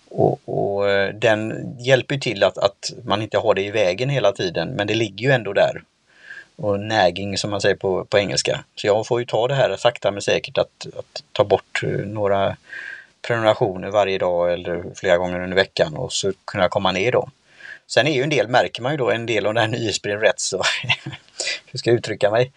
och, 0.09 0.39
och 0.45 0.89
eh, 0.89 1.13
den 1.13 1.75
hjälper 1.79 2.15
ju 2.15 2.21
till 2.21 2.43
att, 2.43 2.57
att 2.57 2.91
man 3.03 3.21
inte 3.21 3.37
har 3.37 3.53
det 3.53 3.61
i 3.61 3.71
vägen 3.71 4.09
hela 4.09 4.31
tiden 4.31 4.69
men 4.69 4.87
det 4.87 4.95
ligger 4.95 5.25
ju 5.25 5.31
ändå 5.31 5.53
där. 5.53 5.83
Och 6.55 6.79
nagging 6.79 7.37
som 7.37 7.49
man 7.49 7.61
säger 7.61 7.75
på, 7.75 8.05
på 8.05 8.17
engelska. 8.17 8.63
Så 8.75 8.87
jag 8.87 9.07
får 9.07 9.19
ju 9.19 9.25
ta 9.25 9.47
det 9.47 9.55
här 9.55 9.75
sakta 9.77 10.11
men 10.11 10.21
säkert 10.21 10.57
att, 10.57 10.87
att 10.97 11.23
ta 11.31 11.43
bort 11.43 11.81
några 12.05 12.57
prenumerationer 13.27 13.89
varje 13.89 14.17
dag 14.17 14.53
eller 14.53 14.83
flera 14.95 15.17
gånger 15.17 15.43
under 15.43 15.55
veckan 15.55 15.97
och 15.97 16.13
så 16.13 16.31
kunna 16.45 16.69
komma 16.69 16.91
ner 16.91 17.11
då. 17.11 17.29
Sen 17.87 18.07
är 18.07 18.11
ju 18.11 18.23
en 18.23 18.29
del, 18.29 18.47
märker 18.47 18.81
man 18.81 18.91
ju 18.91 18.97
då, 18.97 19.11
en 19.11 19.25
del 19.25 19.45
av 19.45 19.53
det 19.53 19.59
här 19.59 19.67
nyhetsbrevet 19.67 20.23
rätt 20.23 20.39
så, 20.39 20.57
hur 21.65 21.79
ska 21.79 21.89
jag 21.89 21.97
uttrycka 21.97 22.31
mig? 22.31 22.51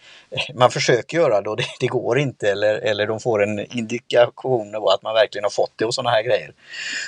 Man 0.53 0.71
försöker 0.71 1.17
göra 1.17 1.41
det 1.41 1.49
och 1.49 1.57
det, 1.57 1.65
det 1.79 1.87
går 1.87 2.19
inte 2.19 2.51
eller, 2.51 2.75
eller 2.75 3.07
de 3.07 3.19
får 3.19 3.43
en 3.43 3.77
indikation 3.77 4.71
på 4.71 4.89
att 4.89 5.01
man 5.01 5.13
verkligen 5.13 5.43
har 5.43 5.49
fått 5.49 5.71
det 5.75 5.85
och 5.85 5.93
sådana 5.93 6.09
här 6.09 6.23
grejer. 6.23 6.53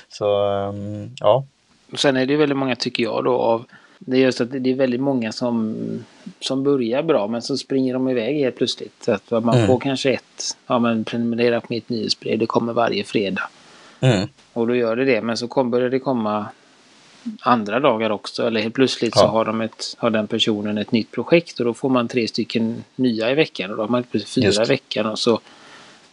Så 0.09 0.45
ehm, 0.45 1.15
ja, 1.19 1.45
Och 1.91 1.99
sen 1.99 2.17
är 2.17 2.25
det 2.25 2.35
väldigt 2.35 2.57
många, 2.57 2.75
tycker 2.75 3.03
jag, 3.03 3.23
då 3.23 3.37
av 3.37 3.65
det 4.05 4.17
är 4.17 4.21
just 4.21 4.41
att 4.41 4.51
det 4.51 4.69
är 4.71 4.75
väldigt 4.75 5.01
många 5.01 5.31
som, 5.31 5.75
som 6.39 6.63
börjar 6.63 7.03
bra 7.03 7.27
men 7.27 7.41
så 7.41 7.57
springer 7.57 7.93
de 7.93 8.09
iväg 8.09 8.35
helt 8.37 8.55
plötsligt. 8.55 9.03
Så 9.03 9.11
att 9.11 9.31
man 9.31 9.55
Mm. 9.55 9.67
får 9.67 9.79
kanske 9.79 10.11
ett, 10.13 10.57
ja 10.67 10.79
men 10.79 11.03
prenumerera 11.03 11.61
på 11.61 11.67
mitt 11.69 11.89
nyhetsbrev, 11.89 12.39
det 12.39 12.45
kommer 12.45 12.73
varje 12.73 13.03
fredag. 13.03 13.49
mm, 13.99 14.27
Och 14.53 14.67
då 14.67 14.75
gör 14.75 14.95
det 14.95 15.05
det, 15.05 15.21
men 15.21 15.37
så 15.37 15.47
kom, 15.47 15.71
börjar 15.71 15.89
det 15.89 15.99
komma 15.99 16.45
andra 17.39 17.79
dagar 17.79 18.09
också. 18.09 18.47
Eller 18.47 18.61
helt 18.61 18.73
plötsligt 18.73 19.13
så 19.15 19.19
Ja. 19.23 19.27
har, 19.27 19.45
de 19.45 19.61
ett, 19.61 19.95
har 19.97 20.09
den 20.09 20.27
personen 20.27 20.77
ett 20.77 20.91
nytt 20.91 21.11
projekt 21.11 21.59
och 21.59 21.65
då 21.65 21.73
får 21.73 21.89
man 21.89 22.07
tre 22.07 22.27
stycken 22.27 22.83
nya 22.95 23.31
i 23.31 23.35
veckan. 23.35 23.71
Och 23.71 23.77
då 23.77 23.83
har 23.83 23.89
man 23.89 24.03
plötsligt 24.03 24.45
Just 24.45 24.57
fyra 24.57 24.65
i 24.65 24.67
veckan. 24.67 25.05
Och, 25.05 25.19
så, 25.19 25.39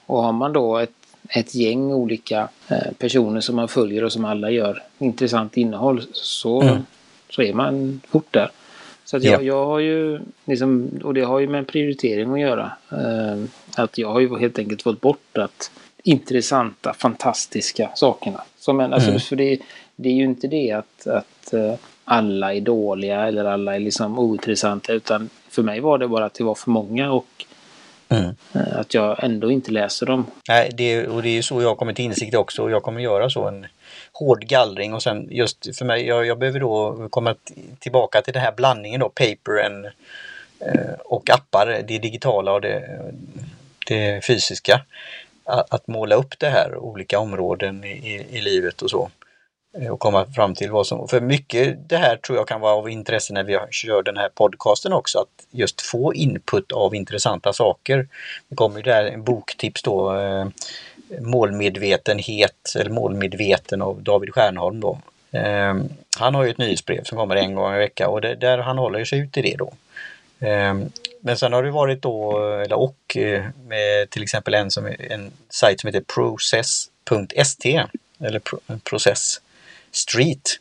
och 0.06 0.22
har 0.22 0.32
man 0.32 0.52
då 0.52 0.78
ett, 0.78 0.90
ett 1.28 1.54
gäng 1.54 1.92
olika 1.92 2.48
eh, 2.68 2.92
personer 2.98 3.40
som 3.40 3.56
man 3.56 3.68
följer 3.68 4.04
och 4.04 4.12
som 4.12 4.24
alla 4.24 4.50
gör 4.50 4.82
intressant 4.98 5.56
innehåll 5.56 6.02
så, 6.12 6.62
Mm. 6.62 6.82
Så 7.30 7.42
är 7.42 7.52
man 7.52 8.00
fort 8.08 8.26
där. 8.30 8.50
Så 9.04 9.16
att 9.16 9.24
Ja. 9.24 9.32
jag, 9.32 9.42
jag 9.42 9.66
har 9.66 9.78
ju, 9.78 10.20
liksom, 10.44 10.90
och 11.04 11.14
det 11.14 11.20
har 11.20 11.38
ju 11.38 11.48
med 11.48 11.58
en 11.58 11.64
prioritering 11.64 12.32
att 12.32 12.40
göra. 12.40 12.72
Eh, 12.92 13.44
att 13.76 13.98
jag 13.98 14.08
har 14.08 14.20
ju 14.20 14.38
helt 14.38 14.58
enkelt 14.58 14.82
fått 14.82 15.00
bort 15.00 15.38
att 15.38 15.70
intressanta, 16.02 16.94
fantastiska 16.94 17.90
sakerna. 17.94 18.42
Som 18.58 18.80
en, 18.80 18.92
alltså, 18.92 19.08
Mm. 19.08 19.20
För 19.20 19.36
det, 19.36 19.58
det 19.96 20.08
är 20.08 20.12
ju 20.12 20.24
inte 20.24 20.46
det 20.46 20.72
att, 20.72 21.06
att 21.06 21.52
eh, 21.54 21.74
alla 22.04 22.54
är 22.54 22.60
dåliga 22.60 23.26
eller 23.26 23.44
alla 23.44 23.74
är 23.74 23.80
liksom 23.80 24.18
ointressanta. 24.18 24.92
Utan 24.92 25.28
för 25.48 25.62
mig 25.62 25.80
var 25.80 25.98
det 25.98 26.08
bara 26.08 26.24
att 26.24 26.34
det 26.34 26.44
var 26.44 26.54
för 26.54 26.70
många 26.70 27.12
och 27.12 27.44
mm. 28.08 28.34
eh, 28.54 28.78
att 28.78 28.94
jag 28.94 29.24
ändå 29.24 29.50
inte 29.50 29.72
läser 29.72 30.06
dem. 30.06 30.26
Nej, 30.48 30.70
det, 30.76 31.06
och 31.06 31.22
det 31.22 31.28
är 31.28 31.34
ju 31.34 31.42
så 31.42 31.62
jag 31.62 31.78
kommit 31.78 31.96
till 31.96 32.04
insikt 32.04 32.34
också 32.34 32.62
och 32.62 32.70
jag 32.70 32.82
kommer 32.82 33.00
göra 33.00 33.30
så 33.30 33.48
en 33.48 33.66
hård 34.12 34.44
gallring 34.44 34.94
och 34.94 35.02
sen 35.02 35.28
just 35.30 35.76
för 35.76 35.84
mig, 35.84 36.06
jag, 36.06 36.26
jag 36.26 36.38
behöver 36.38 36.60
då 36.60 37.08
komma 37.10 37.34
tillbaka 37.78 38.22
till 38.22 38.32
den 38.32 38.42
här 38.42 38.52
blandningen 38.52 39.00
då, 39.00 39.08
paper 39.08 39.64
and, 39.66 39.86
eh, 40.60 40.94
och 41.04 41.30
appar, 41.30 41.82
det 41.88 41.98
digitala 41.98 42.52
och 42.52 42.60
det, 42.60 43.00
det 43.86 44.24
fysiska. 44.24 44.84
Att, 45.44 45.74
att 45.74 45.86
måla 45.86 46.14
upp 46.14 46.38
det 46.38 46.48
här, 46.48 46.76
olika 46.76 47.18
områden 47.18 47.84
i, 47.84 47.88
i, 47.88 48.26
i 48.38 48.40
livet 48.40 48.82
och 48.82 48.90
så. 48.90 49.10
Eh, 49.78 49.88
och 49.88 50.00
komma 50.00 50.26
fram 50.26 50.54
till 50.54 50.70
vad 50.70 50.86
som, 50.86 51.08
för 51.08 51.20
mycket 51.20 51.88
det 51.88 51.96
här 51.96 52.16
tror 52.16 52.38
jag 52.38 52.48
kan 52.48 52.60
vara 52.60 52.74
av 52.74 52.90
intresse 52.90 53.32
när 53.32 53.44
vi 53.44 53.58
kör 53.70 54.02
den 54.02 54.16
här 54.16 54.28
podcasten 54.28 54.92
också, 54.92 55.18
att 55.18 55.46
just 55.50 55.80
få 55.80 56.14
input 56.14 56.72
av 56.72 56.94
intressanta 56.94 57.52
saker. 57.52 58.08
Det 58.48 58.56
kommer 58.56 58.76
ju 58.76 58.82
där 58.82 59.04
en 59.04 59.24
boktips 59.24 59.82
då, 59.82 60.16
eh, 60.16 60.48
Målmedvetenhet 61.20 62.74
eller 62.76 62.90
Målmedveten 62.90 63.82
av 63.82 64.02
David 64.02 64.34
Stjernholm 64.34 64.80
då. 64.80 64.98
Ehm, 65.32 65.88
han 66.18 66.34
har 66.34 66.44
ju 66.44 66.50
ett 66.50 66.58
nyhetsbrev 66.58 67.04
som 67.04 67.18
kommer 67.18 67.36
en 67.36 67.54
gång 67.54 67.74
i 67.74 67.78
veckan 67.78 68.10
och 68.10 68.20
det, 68.20 68.34
där 68.34 68.58
han 68.58 68.78
håller 68.78 69.04
sig 69.04 69.18
ut 69.18 69.36
i 69.36 69.42
det 69.42 69.56
då. 69.58 69.72
Ehm, 70.40 70.90
men 71.20 71.38
sen 71.38 71.52
har 71.52 71.62
det 71.62 71.70
varit 71.70 72.02
då, 72.02 72.38
eller 72.64 72.78
och 72.78 73.16
eh, 73.16 73.44
med 73.68 74.10
till 74.10 74.22
exempel 74.22 74.54
en, 74.54 74.70
som, 74.70 74.86
en 74.86 75.32
sajt 75.48 75.80
som 75.80 75.88
heter 75.88 76.00
process.st 76.00 77.82
eller 78.20 78.40
Process 78.78 79.40
Street. 79.90 80.58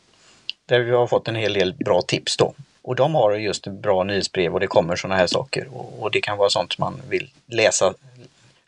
Där 0.66 0.80
vi 0.80 0.90
har 0.90 1.06
fått 1.06 1.28
en 1.28 1.34
hel 1.34 1.52
del 1.52 1.74
bra 1.74 2.02
tips 2.02 2.36
då. 2.36 2.54
Och 2.82 2.96
de 2.96 3.14
har 3.14 3.34
just 3.34 3.66
bra 3.66 4.04
nyhetsbrev 4.04 4.54
och 4.54 4.60
det 4.60 4.66
kommer 4.66 4.96
sådana 4.96 5.16
här 5.16 5.26
saker. 5.26 5.68
Och, 5.72 6.02
och 6.02 6.10
det 6.10 6.20
kan 6.20 6.38
vara 6.38 6.50
sånt 6.50 6.78
man 6.78 7.02
vill 7.08 7.30
läsa, 7.46 7.94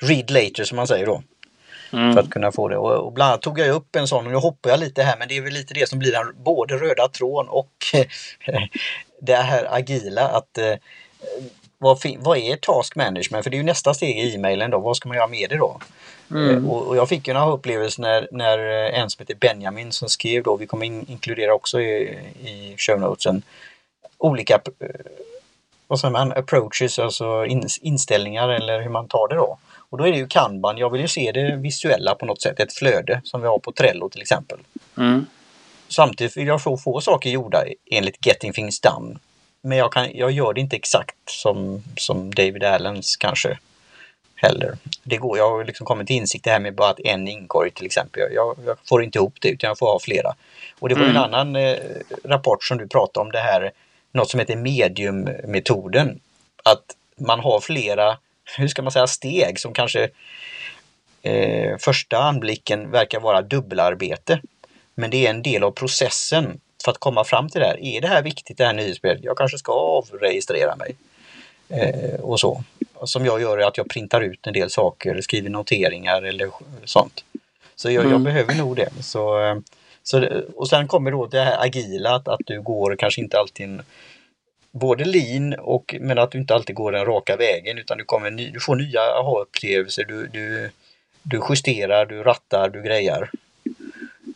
read 0.02 0.30
later 0.30 0.64
som 0.64 0.76
man 0.76 0.86
säger 0.86 1.06
då. 1.06 1.22
Mm. 1.92 2.12
För 2.12 2.20
att 2.20 2.30
kunna 2.30 2.52
få 2.52 2.68
det. 2.68 2.76
Och, 2.76 3.06
och 3.06 3.12
bland 3.12 3.28
annat 3.28 3.42
tog 3.42 3.58
jag 3.58 3.68
upp 3.68 3.96
en 3.96 4.08
sån, 4.08 4.26
och 4.26 4.32
nu 4.32 4.38
hoppar 4.38 4.70
jag 4.70 4.80
lite 4.80 5.02
här, 5.02 5.16
men 5.18 5.28
det 5.28 5.37
är 5.37 5.42
väl 5.42 5.52
lite 5.52 5.75
det 5.75 5.88
som 5.88 5.99
blir 5.99 6.12
den 6.12 6.44
både 6.44 6.76
röda 6.76 7.08
tråden 7.08 7.49
och 7.49 7.72
det 9.20 9.34
här 9.34 9.75
agila. 9.75 10.28
att 10.28 10.58
eh, 10.58 10.75
vad, 11.78 11.99
vad, 12.18 12.38
är 12.38 12.56
task 12.56 12.96
management? 12.96 13.44
För 13.44 13.50
det 13.50 13.56
är 13.56 13.58
ju 13.58 13.64
nästa 13.64 13.94
steg 13.94 14.18
i 14.18 14.34
e-mailen 14.34 14.70
då. 14.70 14.78
Vad 14.78 14.96
ska 14.96 15.08
man 15.08 15.16
göra 15.16 15.26
med 15.26 15.50
det 15.50 15.56
då? 15.56 15.80
Mm. 16.30 16.50
Eh, 16.50 16.70
och, 16.70 16.87
och, 16.87 16.96
jag 16.96 17.08
fick 17.08 17.28
ju 17.28 17.34
några 17.34 17.52
upplevelser 17.52 18.02
när, 18.02 18.28
när 18.32 18.58
en 18.90 19.11
som 19.11 19.22
heter 19.22 19.34
Benjamin 19.34 19.92
som 19.92 20.08
skrev 20.08 20.42
då, 20.42 20.56
vi 20.56 20.66
kommer 20.66 20.87
in, 20.87 21.06
inkludera 21.08 21.54
också 21.54 21.80
i, 21.80 22.18
i 22.44 22.75
show 22.78 23.00
notesen, 23.00 23.42
olika 24.18 24.54
eh, 24.54 24.88
vad 25.87 26.00
säger 26.00 26.12
man, 26.12 26.32
approaches, 26.32 26.99
alltså 26.99 27.46
in, 27.46 27.68
inställningar 27.80 28.49
eller 28.49 28.82
hur 28.82 28.90
man 28.90 29.08
tar 29.08 29.28
det 29.28 29.34
då. 29.34 29.58
Och 29.92 29.99
då 29.99 30.06
är 30.06 30.12
det 30.12 30.18
ju 30.18 30.26
kanban, 30.26 30.78
jag 30.78 30.90
vill 30.90 31.00
ju 31.00 31.08
se 31.08 31.32
det 31.32 31.56
visuella 31.56 32.14
på 32.14 32.26
något 32.26 32.42
sätt, 32.42 32.61
ett 32.61 32.72
flöde 32.72 33.20
som 33.25 33.40
vi 33.40 33.46
har 33.46 33.58
på 33.58 33.72
Trello 33.72 34.08
till 34.08 34.20
exempel. 34.22 34.58
Mm. 34.96 35.26
Samtidigt 35.88 36.37
vill 36.37 36.46
jag 36.46 36.62
få, 36.62 36.76
få 36.76 37.00
saker 37.00 37.30
gjorda 37.30 37.64
enligt 37.90 38.26
Getting 38.26 38.52
Things 38.52 38.80
Done. 38.80 39.18
Men 39.62 39.78
jag, 39.78 39.92
kan, 39.92 40.08
jag 40.14 40.30
gör 40.30 40.52
det 40.52 40.61
inte 40.61 40.76
exakt 40.76 41.16
som, 41.26 41.82
som 41.96 42.34
David 42.34 42.64
Allens 42.64 43.16
kanske 43.16 43.58
heller. 44.34 44.76
Det 45.02 45.16
går, 45.16 45.38
jag 45.38 45.50
har 45.50 45.64
liksom 45.64 45.87
kommit 45.87 46.06
till 46.06 46.16
insikt 46.16 46.44
det 46.44 46.50
här 46.50 46.61
med 46.61 46.75
bara 46.75 46.90
att 46.90 47.00
en 47.00 47.28
inkorg 47.28 47.70
till 47.70 47.87
exempel. 47.87 48.22
Jag, 48.34 48.56
jag, 48.66 48.76
får 48.88 49.02
inte 49.02 49.18
ihop 49.18 49.34
det 49.40 49.49
utan 49.49 49.68
jag 49.68 49.78
får 49.78 49.87
ha 49.87 50.00
flera. 50.00 50.34
Och 50.78 50.88
det 50.88 50.94
var 50.94 51.02
mm. 51.02 51.16
en 51.16 51.22
annan 51.22 51.56
eh, 51.56 51.76
rapport 52.25 52.64
som 52.64 52.78
du 52.78 52.88
pratade 52.88 53.26
om 53.26 53.32
det 53.32 53.40
här, 53.40 53.70
något 54.12 54.30
som 54.30 54.40
heter 54.40 54.56
mediummetoden. 54.56 56.20
Att 56.64 56.84
man 57.16 57.40
har 57.40 57.61
flera, 57.61 58.18
hur 58.58 58.68
ska 58.68 58.82
man 58.82 58.92
säga, 58.92 59.06
steg 59.06 59.61
som 59.61 59.72
kanske 59.72 60.08
eh, 61.22 61.78
första 61.78 62.18
anblicken 62.18 62.90
verkar 62.90 63.20
vara 63.20 63.42
dubbelarbete. 63.42 64.40
Men 64.94 65.11
det 65.11 65.26
är 65.26 65.30
en 65.30 65.42
del 65.42 65.62
av 65.62 65.70
processen 65.70 66.61
för 66.84 66.90
att 66.90 66.99
komma 66.99 67.25
fram 67.25 67.49
till 67.49 67.61
det 67.61 67.66
här. 67.66 67.84
Är 67.84 68.00
det 68.00 68.08
här 68.08 68.22
viktigt 68.22 68.58
det 68.58 68.64
här 68.64 68.72
nyhetsspelet? 68.72 69.25
Jag 69.25 69.37
kanske 69.37 69.58
ska 69.58 69.72
avregistrera 69.72 70.76
mig. 70.76 70.96
Eh, 71.68 72.20
och 72.20 72.40
så. 72.40 72.64
Som 73.04 73.26
jag 73.26 73.40
gör 73.40 73.58
är 73.58 73.66
att 73.66 73.76
jag 73.76 73.88
printar 73.88 74.20
ut 74.20 74.46
en 74.46 74.52
del 74.52 74.70
saker, 74.70 75.20
skriver 75.20 75.50
noteringar 75.50 76.22
eller 76.22 76.50
sånt. 76.84 77.25
Så 77.76 77.90
jag, 77.90 78.00
mm. 78.00 78.12
jag 78.12 78.20
behöver 78.20 78.54
nog 78.54 78.76
det. 78.76 78.90
Så, 79.00 79.44
eh, 79.44 79.56
så, 80.02 80.42
och 80.56 80.68
sen 80.68 80.88
kommer 80.88 81.11
då 81.11 81.26
det 81.26 81.40
här 81.40 81.64
agila, 81.64 82.14
att, 82.14 82.28
att 82.28 82.40
du 82.46 82.62
går 82.62 82.96
kanske 82.96 83.20
inte 83.20 83.38
alltid 83.38 83.66
en, 83.66 83.82
både 84.72 85.04
lean 85.04 85.54
och 85.54 85.94
men 86.00 86.18
att 86.18 86.30
du 86.30 86.38
inte 86.38 86.54
alltid 86.54 86.76
går 86.76 86.92
den 86.92 87.04
raka 87.04 87.36
vägen 87.36 87.78
utan 87.78 87.98
du, 87.98 88.04
kommer 88.04 88.30
du 88.30 88.60
får 88.60 88.76
nya 88.76 89.00
aha-upplevelser. 89.00 90.04
Du, 90.04 90.26
du, 90.26 90.70
du 91.22 91.42
justerar, 91.50 92.06
du 92.06 92.22
rattar, 92.22 92.68
du 92.68 92.82
grejar. 92.82 93.30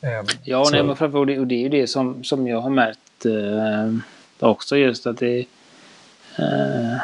Um, 0.01 0.27
ja, 0.45 0.69
nej, 0.73 0.83
men 0.83 0.97
framför, 0.97 1.19
och 1.19 1.47
det 1.47 1.55
är 1.55 1.61
ju 1.61 1.69
det 1.69 1.87
som, 1.87 2.25
som 2.25 2.47
jag 2.47 2.61
har 2.61 2.71
märkt 2.71 3.27
eh, 3.27 4.49
också 4.49 4.77
just 4.77 5.07
att 5.07 5.19
det 5.19 5.39
eh, 6.39 6.97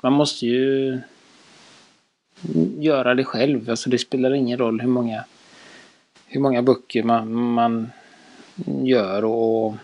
man 0.00 0.12
måste 0.12 0.46
ju 0.46 1.00
göra 2.78 3.14
det 3.14 3.24
själv. 3.24 3.70
Alltså 3.70 3.90
det 3.90 3.98
spelar 3.98 4.34
ingen 4.34 4.58
roll 4.58 4.80
hur 4.80 4.88
många, 4.88 5.24
hur 6.26 6.40
många 6.40 6.62
böcker 6.62 7.02
man, 7.02 7.32
man 7.34 7.90
gör 8.82 9.24
och 9.24 9.74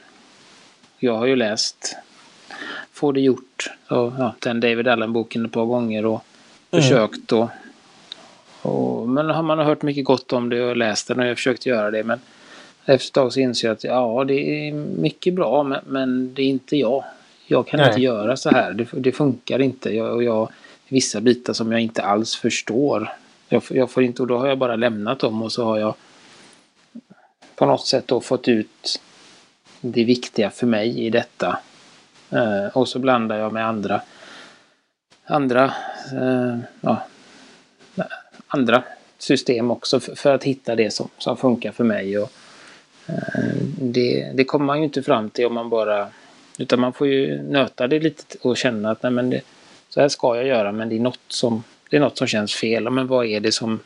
jag 0.98 1.16
har 1.16 1.26
ju 1.26 1.36
läst 1.36 1.96
Få 2.96 3.12
det 3.12 3.20
gjort. 3.20 3.70
Och, 3.88 4.12
ja, 4.18 4.34
den 4.38 4.60
David 4.60 4.88
Allen-boken 4.88 5.46
ett 5.46 5.52
par 5.52 5.64
gånger 5.64 6.06
och 6.06 6.24
mm. 6.70 6.82
försökt 6.82 7.32
och, 7.32 7.48
och 8.62 9.08
Men 9.08 9.30
har 9.30 9.42
man 9.42 9.58
hört 9.58 9.82
mycket 9.82 10.04
gott 10.04 10.32
om 10.32 10.48
det 10.48 10.64
och 10.64 10.76
läst 10.76 11.08
den 11.08 11.20
och 11.20 11.26
jag 11.26 11.36
försökt 11.36 11.66
göra 11.66 11.90
det 11.90 12.04
men 12.04 12.20
efter 12.84 13.08
ett 13.08 13.12
tag 13.12 13.32
så 13.32 13.40
inser 13.40 13.68
jag 13.68 13.74
att 13.74 13.84
ja, 13.84 14.24
det 14.24 14.34
är 14.34 14.72
mycket 14.72 15.34
bra 15.34 15.62
men, 15.62 15.80
men 15.86 16.34
det 16.34 16.42
är 16.42 16.46
inte 16.46 16.76
jag. 16.76 17.04
Jag 17.46 17.66
kan 17.66 17.80
Nej. 17.80 17.88
inte 17.88 18.00
göra 18.00 18.36
så 18.36 18.50
här. 18.50 18.72
Det, 18.72 18.88
det 18.92 19.12
funkar 19.12 19.58
inte. 19.62 19.90
Jag, 19.90 20.14
och 20.14 20.22
jag, 20.22 20.48
vissa 20.88 21.20
bitar 21.20 21.52
som 21.52 21.72
jag 21.72 21.80
inte 21.80 22.02
alls 22.02 22.36
förstår. 22.36 23.12
Jag, 23.48 23.62
jag, 23.70 23.90
får 23.90 24.02
inte, 24.02 24.22
och 24.22 24.28
då 24.28 24.38
har 24.38 24.46
jag 24.46 24.58
bara 24.58 24.76
lämnat 24.76 25.18
dem 25.18 25.42
och 25.42 25.52
så 25.52 25.64
har 25.64 25.78
jag 25.78 25.94
på 27.56 27.66
något 27.66 27.86
sätt 27.86 28.08
då 28.08 28.20
fått 28.20 28.48
ut 28.48 29.00
det 29.80 30.04
viktiga 30.04 30.50
för 30.50 30.66
mig 30.66 31.06
i 31.06 31.10
detta. 31.10 31.58
Eh, 32.30 32.66
och 32.72 32.88
så 32.88 32.98
blandar 32.98 33.38
jag 33.38 33.52
med 33.52 33.66
andra 33.66 34.00
andra 35.24 35.64
eh, 36.12 36.58
ja, 36.80 37.02
andra 38.46 38.82
system 39.18 39.70
också 39.70 40.00
för, 40.00 40.14
för, 40.14 40.34
att 40.34 40.44
hitta 40.44 40.74
det 40.74 40.90
som, 40.90 41.08
som 41.18 41.36
funkar 41.36 41.72
för 41.72 41.84
mig. 41.84 42.18
Och, 42.18 42.32
eh, 43.06 43.54
det, 43.80 44.32
det 44.34 44.44
kommer 44.44 44.66
man 44.66 44.78
ju 44.78 44.84
inte 44.84 45.02
fram 45.02 45.30
till 45.30 45.46
om 45.46 45.54
man 45.54 45.70
bara 45.70 46.08
utan 46.58 46.80
man 46.80 46.92
får 46.92 47.06
ju 47.06 47.42
nöta 47.42 47.86
det 47.86 48.00
lite 48.00 48.38
och 48.42 48.56
känna 48.56 48.90
att 48.90 49.02
nej 49.02 49.12
men 49.12 49.30
det, 49.30 49.40
så 49.88 50.00
här 50.00 50.08
ska 50.08 50.36
jag 50.36 50.46
göra 50.46 50.72
men 50.72 50.88
det 50.88 50.96
är 50.96 51.00
något 51.00 51.20
som, 51.28 51.64
det 51.90 51.96
är 51.96 52.00
något 52.00 52.18
som 52.18 52.26
känns 52.26 52.54
fel. 52.54 52.90
Men 52.90 53.06
vad 53.06 53.26
är 53.26 53.40
det 53.40 53.52
som, 53.52 53.80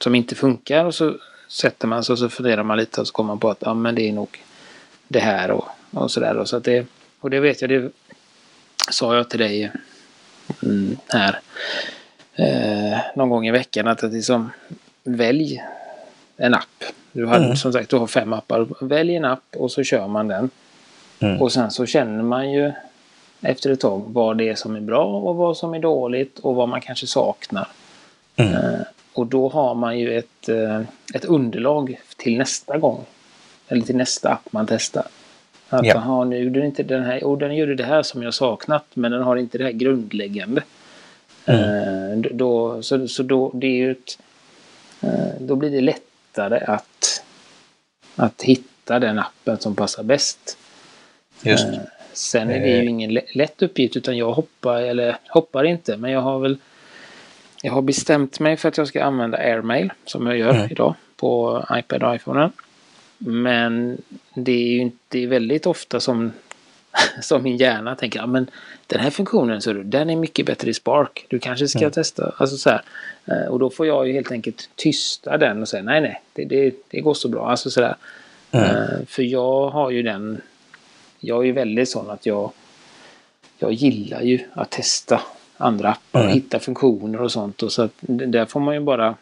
som 0.00 0.14
inte 0.14 0.34
funkar? 0.34 0.84
Och 0.84 0.94
så 0.94 1.16
sätter 1.48 1.88
man 1.88 2.04
sig 2.04 2.12
och 2.12 2.18
så 2.18 2.28
funderar 2.28 2.62
man 2.62 2.78
lite 2.78 3.00
och 3.00 3.06
så 3.06 3.12
kommer 3.12 3.28
man 3.28 3.38
på 3.38 3.50
att 3.50 3.58
ja, 3.60 3.74
men 3.74 3.94
det 3.94 4.08
är 4.08 4.12
nog 4.12 4.42
det 5.08 5.18
här 5.18 5.50
och, 5.50 5.68
och 5.90 6.10
sådär. 6.10 6.44
Så 6.44 6.58
det, 6.58 6.86
och 7.24 7.30
det 7.30 7.40
vet 7.40 7.60
jag, 7.60 7.70
det 7.70 7.90
sa 8.90 9.16
jag 9.16 9.30
till 9.30 9.38
dig 9.38 9.70
mm, 10.62 10.96
här 11.08 11.40
eh, 12.34 12.98
någon 13.14 13.30
gång 13.30 13.46
i 13.46 13.50
veckan 13.50 13.88
att 13.88 13.98
det 13.98 14.08
liksom 14.08 14.50
välj 15.04 15.62
en 16.36 16.54
app. 16.54 16.84
Du 17.12 17.24
har 17.24 17.36
mm. 17.36 17.56
som 17.56 17.72
sagt 17.72 17.90
du 17.90 17.96
har 17.96 18.06
fem 18.06 18.32
appar. 18.32 18.66
Välj 18.80 19.16
en 19.16 19.24
app 19.24 19.56
och 19.56 19.72
så 19.72 19.82
kör 19.82 20.08
man 20.08 20.28
den. 20.28 20.50
Mm. 21.20 21.42
Och 21.42 21.52
sen 21.52 21.70
så 21.70 21.86
känner 21.86 22.22
man 22.22 22.52
ju 22.52 22.72
efter 23.40 23.70
ett 23.70 23.80
tag 23.80 24.04
vad 24.06 24.38
det 24.38 24.48
är 24.48 24.54
som 24.54 24.76
är 24.76 24.80
bra 24.80 25.04
och 25.04 25.36
vad 25.36 25.56
som 25.56 25.74
är 25.74 25.80
dåligt 25.80 26.38
och 26.38 26.54
vad 26.54 26.68
man 26.68 26.80
kanske 26.80 27.06
saknar. 27.06 27.68
Mm. 28.36 28.54
Eh, 28.54 28.80
och 29.12 29.26
då 29.26 29.48
har 29.48 29.74
man 29.74 29.98
ju 29.98 30.18
ett, 30.18 30.48
eh, 30.48 30.80
ett 31.14 31.24
underlag 31.24 32.00
till 32.16 32.38
nästa 32.38 32.78
gång. 32.78 33.04
Eller 33.68 33.82
till 33.82 33.96
nästa 33.96 34.28
app 34.30 34.52
man 34.52 34.66
testar. 34.66 35.06
Att 35.68 35.86
ja. 35.86 35.96
aha, 35.96 36.24
nu 36.24 36.38
gjorde 36.38 36.58
den 36.58 36.66
inte 36.66 36.82
den 36.82 37.04
här, 37.04 37.24
och 37.24 37.38
den 37.38 37.56
gjorde 37.56 37.74
det 37.74 37.84
här 37.84 38.02
som 38.02 38.22
jag 38.22 38.34
saknat 38.34 38.84
men 38.94 39.12
den 39.12 39.22
har 39.22 39.36
inte 39.36 39.58
det 39.58 39.64
här 39.64 39.72
grundläggande. 39.72 40.62
Mm. 41.44 42.24
Eh, 42.24 42.30
då, 42.32 42.82
så, 42.82 43.08
så 43.08 43.22
då, 43.22 43.50
det 43.54 43.66
är 43.66 43.76
ju 43.76 43.90
ett, 43.90 44.18
eh, 45.00 45.40
då 45.40 45.56
blir 45.56 45.70
det 45.70 45.80
lättare 45.80 46.64
att, 46.64 47.24
att 48.16 48.42
hitta 48.42 48.98
den 48.98 49.18
appen 49.18 49.58
som 49.58 49.76
passar 49.76 50.02
bäst. 50.02 50.58
Just. 51.42 51.64
Eh, 51.64 51.78
sen 52.12 52.50
är 52.50 52.60
det 52.60 52.68
ju 52.68 52.78
eh. 52.78 52.88
ingen 52.88 53.18
lätt 53.34 53.62
uppgift 53.62 53.96
utan 53.96 54.16
jag 54.16 54.32
hoppar, 54.32 54.82
eller 54.82 55.16
hoppar 55.28 55.64
inte, 55.64 55.96
men 55.96 56.10
jag 56.10 56.20
har 56.20 56.38
väl 56.38 56.58
jag 57.62 57.72
har 57.72 57.82
bestämt 57.82 58.40
mig 58.40 58.56
för 58.56 58.68
att 58.68 58.78
jag 58.78 58.88
ska 58.88 59.04
använda 59.04 59.38
Airmail 59.38 59.92
som 60.04 60.26
jag 60.26 60.38
gör 60.38 60.54
mm. 60.54 60.70
idag 60.70 60.94
på 61.16 61.64
iPad 61.72 62.02
och 62.02 62.14
iPhone. 62.14 62.50
Men 63.26 64.02
det 64.34 64.52
är 64.52 64.68
ju 64.68 64.78
inte 64.78 65.26
väldigt 65.26 65.66
ofta 65.66 66.00
som, 66.00 66.32
som 67.22 67.42
min 67.42 67.56
hjärna 67.56 67.94
tänker 67.94 68.18
ja, 68.18 68.26
men 68.26 68.50
den 68.86 69.00
här 69.00 69.10
funktionen 69.10 69.62
så 69.62 69.72
den 69.72 70.10
är 70.10 70.16
mycket 70.16 70.46
bättre 70.46 70.70
i 70.70 70.74
Spark. 70.74 71.26
Du 71.28 71.38
kanske 71.38 71.68
ska 71.68 71.78
mm. 71.78 71.90
testa. 71.90 72.34
Alltså 72.36 72.56
så 72.56 72.70
här. 72.70 72.82
Eh, 73.24 73.46
och 73.48 73.58
då 73.58 73.70
får 73.70 73.86
jag 73.86 74.06
ju 74.06 74.12
helt 74.12 74.32
enkelt 74.32 74.70
tysta 74.76 75.38
den 75.38 75.62
och 75.62 75.68
säga 75.68 75.82
nej 75.82 76.00
nej 76.00 76.22
det, 76.32 76.44
det, 76.44 76.74
det 76.90 77.00
går 77.00 77.14
så 77.14 77.28
bra. 77.28 77.50
Alltså 77.50 77.70
så 77.70 77.80
där. 77.80 77.96
Mm. 78.50 79.06
För 79.06 79.22
jag 79.22 79.70
har 79.70 79.90
ju 79.90 80.02
den 80.02 80.40
jag 81.24 81.42
är 81.42 81.46
ju 81.46 81.52
väldigt 81.52 81.88
sån 81.88 82.10
att 82.10 82.26
jag, 82.26 82.52
jag 83.58 83.72
gillar 83.72 84.22
ju 84.22 84.40
att 84.52 84.70
testa 84.70 85.20
andra 85.56 85.88
appar 85.88 86.20
och 86.20 86.24
mm. 86.24 86.34
hitta 86.34 86.60
funktioner 86.60 87.20
och 87.20 87.32
sånt. 87.32 87.62
Och 87.62 87.72
så 87.72 87.82
att 87.82 87.92
där 88.00 88.46
får 88.46 88.60
man 88.60 88.74
ju 88.74 88.80
bara 88.80 89.14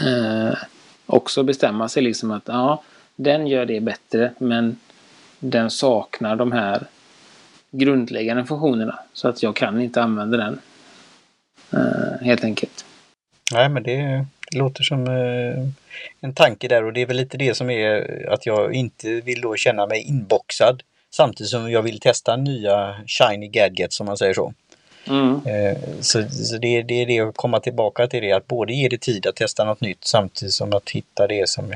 eh, 0.00 0.54
också 1.06 1.42
bestämma 1.42 1.88
sig 1.88 2.02
liksom 2.02 2.30
att 2.30 2.42
ja, 2.46 2.82
den 3.16 3.46
gör 3.46 3.66
det 3.66 3.80
bättre 3.80 4.32
men 4.38 4.76
den 5.38 5.70
saknar 5.70 6.36
de 6.36 6.52
här 6.52 6.86
grundläggande 7.70 8.44
funktionerna 8.44 8.98
så 9.12 9.28
att 9.28 9.42
jag 9.42 9.56
kan 9.56 9.80
inte 9.80 10.02
använda 10.02 10.36
den. 10.36 10.60
Eh, 11.72 12.24
helt 12.26 12.44
enkelt. 12.44 12.84
Nej 13.52 13.68
men 13.68 13.82
det, 13.82 14.26
det 14.50 14.58
låter 14.58 14.82
som 14.82 15.06
eh, 15.06 15.68
en 16.20 16.34
tanke 16.34 16.68
där 16.68 16.84
och 16.84 16.92
det 16.92 17.00
är 17.00 17.06
väl 17.06 17.16
lite 17.16 17.36
det 17.36 17.54
som 17.54 17.70
är 17.70 18.28
att 18.32 18.46
jag 18.46 18.74
inte 18.74 19.20
vill 19.20 19.40
då 19.40 19.56
känna 19.56 19.86
mig 19.86 20.02
inboxad 20.02 20.82
samtidigt 21.10 21.50
som 21.50 21.70
jag 21.70 21.82
vill 21.82 22.00
testa 22.00 22.36
nya 22.36 22.94
shiny 23.06 23.48
gadgets 23.48 23.96
som 23.96 24.06
man 24.06 24.16
säger 24.16 24.34
så. 24.34 24.54
Mm. 25.08 25.46
Eh, 25.46 25.78
så, 26.00 26.28
så 26.28 26.58
det, 26.58 26.82
det, 26.82 27.02
är 27.02 27.06
det 27.06 27.20
att 27.20 27.36
komma 27.36 27.60
tillbaka 27.60 28.06
till 28.06 28.22
det 28.22 28.32
att 28.32 28.46
både 28.46 28.72
ge 28.72 28.88
det 28.88 29.00
tid 29.00 29.26
att 29.26 29.36
testa 29.36 29.64
något 29.64 29.80
nytt 29.80 30.04
samtidigt 30.04 30.54
som 30.54 30.72
att 30.72 30.90
hitta 30.90 31.26
det 31.26 31.48
som 31.48 31.74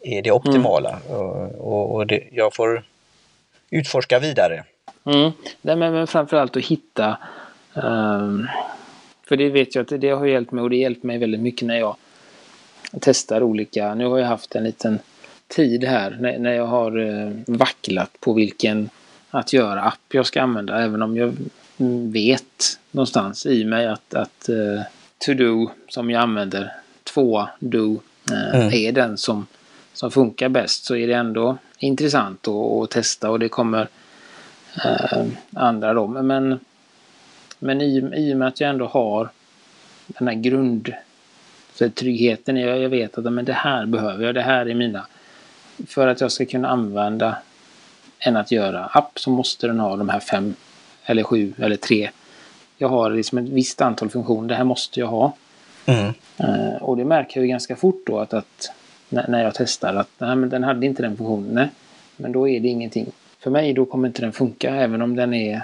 är 0.00 0.22
det 0.22 0.30
optimala. 0.30 1.00
Mm. 1.08 1.20
Och, 1.50 1.94
och, 1.94 2.06
det, 2.06 2.22
jag 2.32 2.54
får 2.54 2.84
utforska 3.70 4.18
vidare. 4.18 4.64
Mm. 5.04 5.32
Nej, 5.62 5.76
men, 5.76 5.92
men 5.92 6.06
framförallt 6.06 6.56
att 6.56 6.64
hitta 6.64 7.18
um 7.74 8.48
För 9.28 9.36
det 9.36 9.50
vet 9.50 9.74
jag 9.74 9.82
att 9.82 10.00
det 10.00 10.10
har 10.10 10.26
hjälpt 10.26 10.52
mig 10.52 10.62
och 10.62 10.70
det 10.70 10.76
hjälpt 10.76 11.02
mig 11.02 11.18
väldigt 11.18 11.40
mycket 11.40 11.68
när 11.68 11.78
jag 11.78 11.96
testar 13.00 13.42
olika. 13.42 13.94
Nu 13.94 14.06
har 14.06 14.18
jag 14.18 14.26
haft 14.26 14.54
en 14.54 14.64
liten 14.64 14.98
tid 15.48 15.84
här 15.84 16.16
när, 16.20 16.38
när 16.38 16.52
jag 16.52 16.66
har 16.66 16.98
eh, 16.98 17.32
vacklat 17.46 18.10
på 18.20 18.32
vilken 18.32 18.90
att 19.30 19.52
göra 19.52 19.82
app 19.82 20.14
jag 20.14 20.26
ska 20.26 20.42
använda. 20.42 20.82
Även 20.82 21.02
om 21.02 21.16
jag 21.16 21.34
vet 22.12 22.78
någonstans 22.90 23.46
i 23.46 23.64
mig 23.64 23.86
att, 23.86 24.14
att 24.14 24.48
uh, 24.48 24.80
To-Do 25.18 25.70
som 25.88 26.10
jag 26.10 26.22
använder, 26.22 26.72
två 27.04 27.48
Do, 27.58 28.00
uh, 28.30 28.54
mm. 28.54 28.72
är 28.72 28.92
den 28.92 29.18
som, 29.18 29.46
som 29.92 30.10
funkar 30.10 30.48
bäst. 30.48 30.84
Så 30.84 30.96
är 30.96 31.06
det 31.06 31.14
ändå 31.14 31.58
intressant 31.78 32.48
att, 32.48 32.90
testa 32.90 33.30
och 33.30 33.38
det 33.38 33.48
kommer 33.48 33.88
uh, 34.86 35.26
andra 35.54 35.94
då. 35.94 36.06
Men, 36.06 36.60
men 37.58 37.80
i, 37.80 38.10
i 38.16 38.34
och 38.34 38.38
med 38.38 38.48
att 38.48 38.60
jag 38.60 38.70
ändå 38.70 38.86
har 38.86 39.28
den 40.06 40.28
här 40.28 40.34
grund 40.34 40.92
för 41.72 41.88
tryggheten. 41.88 42.56
Jag, 42.56 42.78
jag 42.78 42.88
vet 42.88 43.18
att 43.18 43.32
men 43.32 43.44
det 43.44 43.52
här 43.52 43.86
behöver 43.86 44.24
jag, 44.24 44.34
det 44.34 44.42
här 44.42 44.66
är 44.66 44.74
mina. 44.74 45.06
För 45.86 46.08
att 46.08 46.20
jag 46.20 46.32
ska 46.32 46.46
kunna 46.46 46.68
använda 46.68 47.36
en 48.18 48.36
att 48.36 48.50
göra 48.50 48.84
app 48.84 49.18
så 49.18 49.30
måste 49.30 49.66
den 49.66 49.80
ha 49.80 49.96
de 49.96 50.08
här 50.08 50.20
fem 50.20 50.54
eller 51.08 51.22
sju 51.22 51.52
eller 51.58 51.76
tre. 51.76 52.10
Jag 52.76 52.88
har 52.88 53.10
liksom 53.10 53.38
ett 53.38 53.48
visst 53.48 53.80
antal 53.80 54.10
funktioner. 54.10 54.48
Det 54.48 54.54
här 54.54 54.64
måste 54.64 55.00
jag 55.00 55.06
ha. 55.06 55.32
Mm. 55.86 56.06
Uh, 56.40 56.82
och 56.82 56.96
det 56.96 57.04
märker 57.04 57.40
jag 57.40 57.48
ganska 57.48 57.76
fort 57.76 58.02
då 58.06 58.18
att, 58.18 58.34
att 58.34 58.70
när, 59.08 59.28
när 59.28 59.44
jag 59.44 59.54
testar 59.54 59.94
att 59.94 60.08
nej, 60.18 60.36
men 60.36 60.48
den 60.48 60.64
hade 60.64 60.86
inte 60.86 61.02
den 61.02 61.16
funktionen. 61.16 61.54
Nej, 61.54 61.68
men 62.16 62.32
då 62.32 62.48
är 62.48 62.60
det 62.60 62.68
ingenting. 62.68 63.06
För 63.40 63.50
mig 63.50 63.72
då 63.72 63.84
kommer 63.84 64.08
inte 64.08 64.22
den 64.22 64.32
funka 64.32 64.74
även 64.74 65.02
om 65.02 65.16
den 65.16 65.34
är 65.34 65.62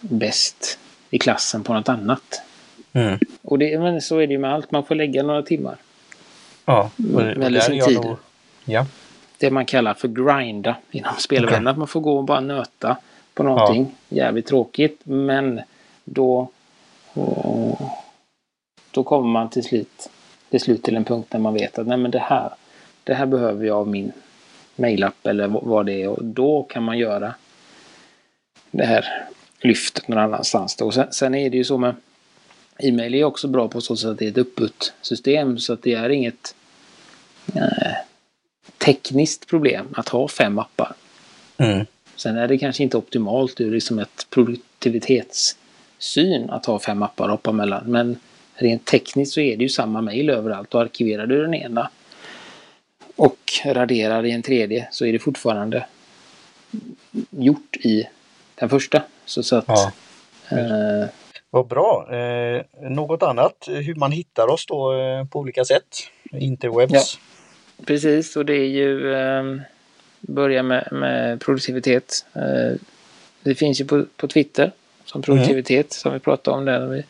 bäst 0.00 0.78
i 1.10 1.18
klassen 1.18 1.62
på 1.62 1.74
något 1.74 1.88
annat. 1.88 2.42
Mm. 2.92 3.18
Och 3.42 3.58
det, 3.58 3.78
men 3.78 4.00
så 4.00 4.18
är 4.18 4.26
det 4.26 4.32
ju 4.32 4.38
med 4.38 4.54
allt. 4.54 4.70
Man 4.70 4.84
får 4.84 4.94
lägga 4.94 5.22
några 5.22 5.42
timmar. 5.42 5.76
Ja, 6.64 6.90
och, 7.14 7.20
Eller 7.22 7.60
sin 7.60 7.84
tid. 7.84 7.96
Nog, 7.96 8.16
ja. 8.64 8.86
Det 9.38 9.50
man 9.50 9.66
kallar 9.66 9.94
för 9.94 10.08
grinda 10.08 10.76
inom 10.90 11.14
spelvärlden. 11.18 11.62
Okay. 11.62 11.70
Att 11.70 11.78
man 11.78 11.88
får 11.88 12.00
gå 12.00 12.16
och 12.16 12.24
bara 12.24 12.40
nöta 12.40 12.96
på 13.34 13.42
någonting. 13.42 13.94
Ja. 14.08 14.16
Jävligt 14.16 14.46
tråkigt. 14.46 15.00
Men 15.04 15.60
då, 16.04 16.48
då 18.90 19.04
kommer 19.04 19.28
man 19.28 19.50
till 19.50 19.64
slut, 19.64 20.10
till 20.50 20.60
slut 20.60 20.82
till 20.82 20.96
en 20.96 21.04
punkt 21.04 21.26
där 21.30 21.38
man 21.38 21.54
vet 21.54 21.78
att 21.78 21.86
nej 21.86 21.96
men 21.96 22.10
det 22.10 22.18
här, 22.18 22.50
det 23.04 23.14
här 23.14 23.26
behöver 23.26 23.66
jag 23.66 23.76
av 23.76 23.88
min 23.88 24.12
mejlapp 24.76 25.26
eller 25.26 25.46
vad 25.46 25.86
det 25.86 26.02
är. 26.02 26.08
Och 26.08 26.24
då 26.24 26.62
kan 26.62 26.82
man 26.82 26.98
göra 26.98 27.34
det 28.70 28.84
här 28.84 29.26
lyftet 29.60 30.08
någon 30.08 30.18
annanstans. 30.18 30.76
Då. 30.76 30.86
Och 30.86 30.94
sen, 30.94 31.12
sen 31.12 31.34
är 31.34 31.50
det 31.50 31.56
ju 31.56 31.64
så 31.64 31.78
med 31.78 31.94
E-mail 32.78 33.14
är 33.14 33.24
också 33.24 33.48
bra 33.48 33.68
på 33.68 33.80
så 33.80 33.96
sätt 33.96 34.10
att 34.10 34.18
det 34.18 34.24
är 34.24 34.30
ett 34.30 34.38
uppbut-system 34.38 35.58
så 35.58 35.72
att 35.72 35.82
det 35.82 35.94
är 35.94 36.10
inget 36.10 36.54
eh, 37.54 37.92
tekniskt 38.78 39.46
problem 39.46 39.94
att 39.96 40.08
ha 40.08 40.28
fem 40.28 40.58
appar. 40.58 40.94
Mm. 41.56 41.86
Sen 42.20 42.36
är 42.36 42.48
det 42.48 42.58
kanske 42.58 42.82
inte 42.82 42.96
optimalt 42.96 43.60
ur 43.60 43.70
liksom 43.70 43.98
ett 43.98 44.26
produktivitetssyn 44.30 46.50
att 46.50 46.66
ha 46.66 46.78
fem 46.78 47.02
appar 47.02 47.24
att 47.24 47.30
hoppa 47.30 47.52
mellan. 47.52 47.84
Men 47.86 48.18
rent 48.54 48.84
tekniskt 48.84 49.32
så 49.32 49.40
är 49.40 49.56
det 49.56 49.62
ju 49.62 49.68
samma 49.68 50.00
mail 50.00 50.30
överallt 50.30 50.74
och 50.74 50.80
arkiverar 50.80 51.26
du 51.26 51.42
den 51.42 51.54
ena 51.54 51.90
och 53.16 53.38
raderar 53.64 54.26
i 54.26 54.30
en 54.30 54.42
tredje 54.42 54.88
så 54.90 55.06
är 55.06 55.12
det 55.12 55.18
fortfarande 55.18 55.86
gjort 57.30 57.76
i 57.76 58.08
den 58.54 58.68
första. 58.68 59.02
Så, 59.24 59.42
så 59.42 59.56
att 59.56 59.68
ja. 59.68 59.92
eh, 60.50 61.08
vad 61.50 61.66
bra! 61.66 62.14
Eh, 62.14 62.62
något 62.80 63.22
annat, 63.22 63.68
hur 63.68 63.94
man 63.94 64.12
hittar 64.12 64.50
oss 64.50 64.66
då 64.66 65.00
eh, 65.00 65.24
på 65.24 65.38
olika 65.38 65.64
sätt? 65.64 65.96
Interwebs? 66.32 66.92
Ja, 66.92 67.02
precis, 67.86 68.36
och 68.36 68.46
det 68.46 68.56
är 68.56 68.68
ju 68.68 69.14
eh, 69.14 69.42
börja 70.20 70.62
med, 70.62 70.88
med 70.92 71.40
produktivitet. 71.40 72.26
Eh, 72.32 72.80
det 73.42 73.54
finns 73.54 73.80
ju 73.80 73.84
på, 73.84 74.04
på 74.16 74.28
Twitter 74.28 74.72
som 75.04 75.22
produktivitet 75.22 75.86
mm. 75.86 75.90
som 75.90 76.12
vi 76.12 76.18
pratade 76.18 76.56
om 76.56 76.64
där. 76.64 77.04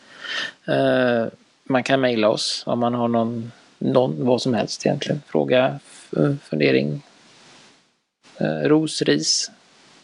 Eh, 0.67 1.27
man 1.63 1.83
kan 1.83 2.01
mejla 2.01 2.29
oss 2.29 2.63
om 2.65 2.79
man 2.79 2.93
har 2.93 3.07
någon, 3.07 3.51
någon, 3.79 4.25
vad 4.25 4.41
som 4.41 4.53
helst 4.53 4.85
egentligen. 4.85 5.21
Fråga, 5.27 5.79
fundering, 6.43 7.01
eh, 8.37 8.67
ros, 8.67 9.01
ris, 9.01 9.51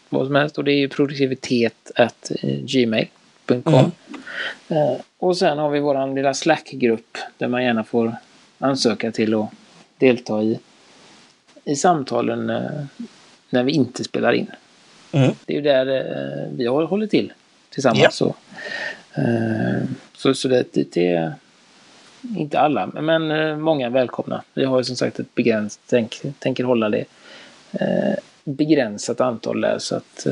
vad 0.09 0.25
som 0.25 0.35
helst. 0.35 0.57
Och 0.57 0.63
det 0.63 0.71
är 0.71 0.77
ju 0.77 0.89
produktivitet 0.89 1.91
at 1.95 2.31
gmail.com. 2.41 3.91
Mm. 4.67 4.99
Och 5.17 5.37
sen 5.37 5.57
har 5.57 5.69
vi 5.69 5.79
vår 5.79 6.15
lilla 6.15 6.33
Slack-grupp 6.33 7.17
där 7.37 7.47
man 7.47 7.63
gärna 7.63 7.83
får 7.83 8.15
ansöka 8.59 9.11
till 9.11 9.33
att 9.33 9.49
delta 9.97 10.43
i, 10.43 10.59
i 11.67 11.75
samtalen 11.75 12.49
eh, 12.49 12.85
när 13.49 13.63
vi 13.63 13.71
inte 13.71 14.03
spelar 14.03 14.33
in. 14.33 14.51
Mm. 15.11 15.31
Det 15.45 15.53
är 15.53 15.57
ju 15.57 15.63
där 15.63 15.87
eh, 15.87 16.51
vi 16.51 16.67
har 16.67 16.83
hållit 16.83 17.11
till 17.11 17.33
tillsammans. 17.69 18.01
Ja. 18.01 18.11
Så, 18.11 18.35
så, 20.13 20.33
så 20.33 20.47
det, 20.47 20.73
det 20.73 21.15
är 21.15 21.33
inte 22.37 22.59
alla, 22.59 22.87
men 22.87 23.61
många 23.61 23.89
välkomna. 23.89 24.43
Vi 24.53 24.65
har 24.65 24.77
ju 24.77 24.83
som 24.83 24.95
sagt 24.95 25.19
ett 25.19 25.35
begränsat, 25.35 25.81
tänk, 25.85 26.21
tänker 26.39 26.63
hålla 26.63 26.89
det 26.89 27.05
begränsat 28.43 29.21
antal 29.21 29.61
där 29.61 29.79
så 29.79 29.95
att 29.95 30.25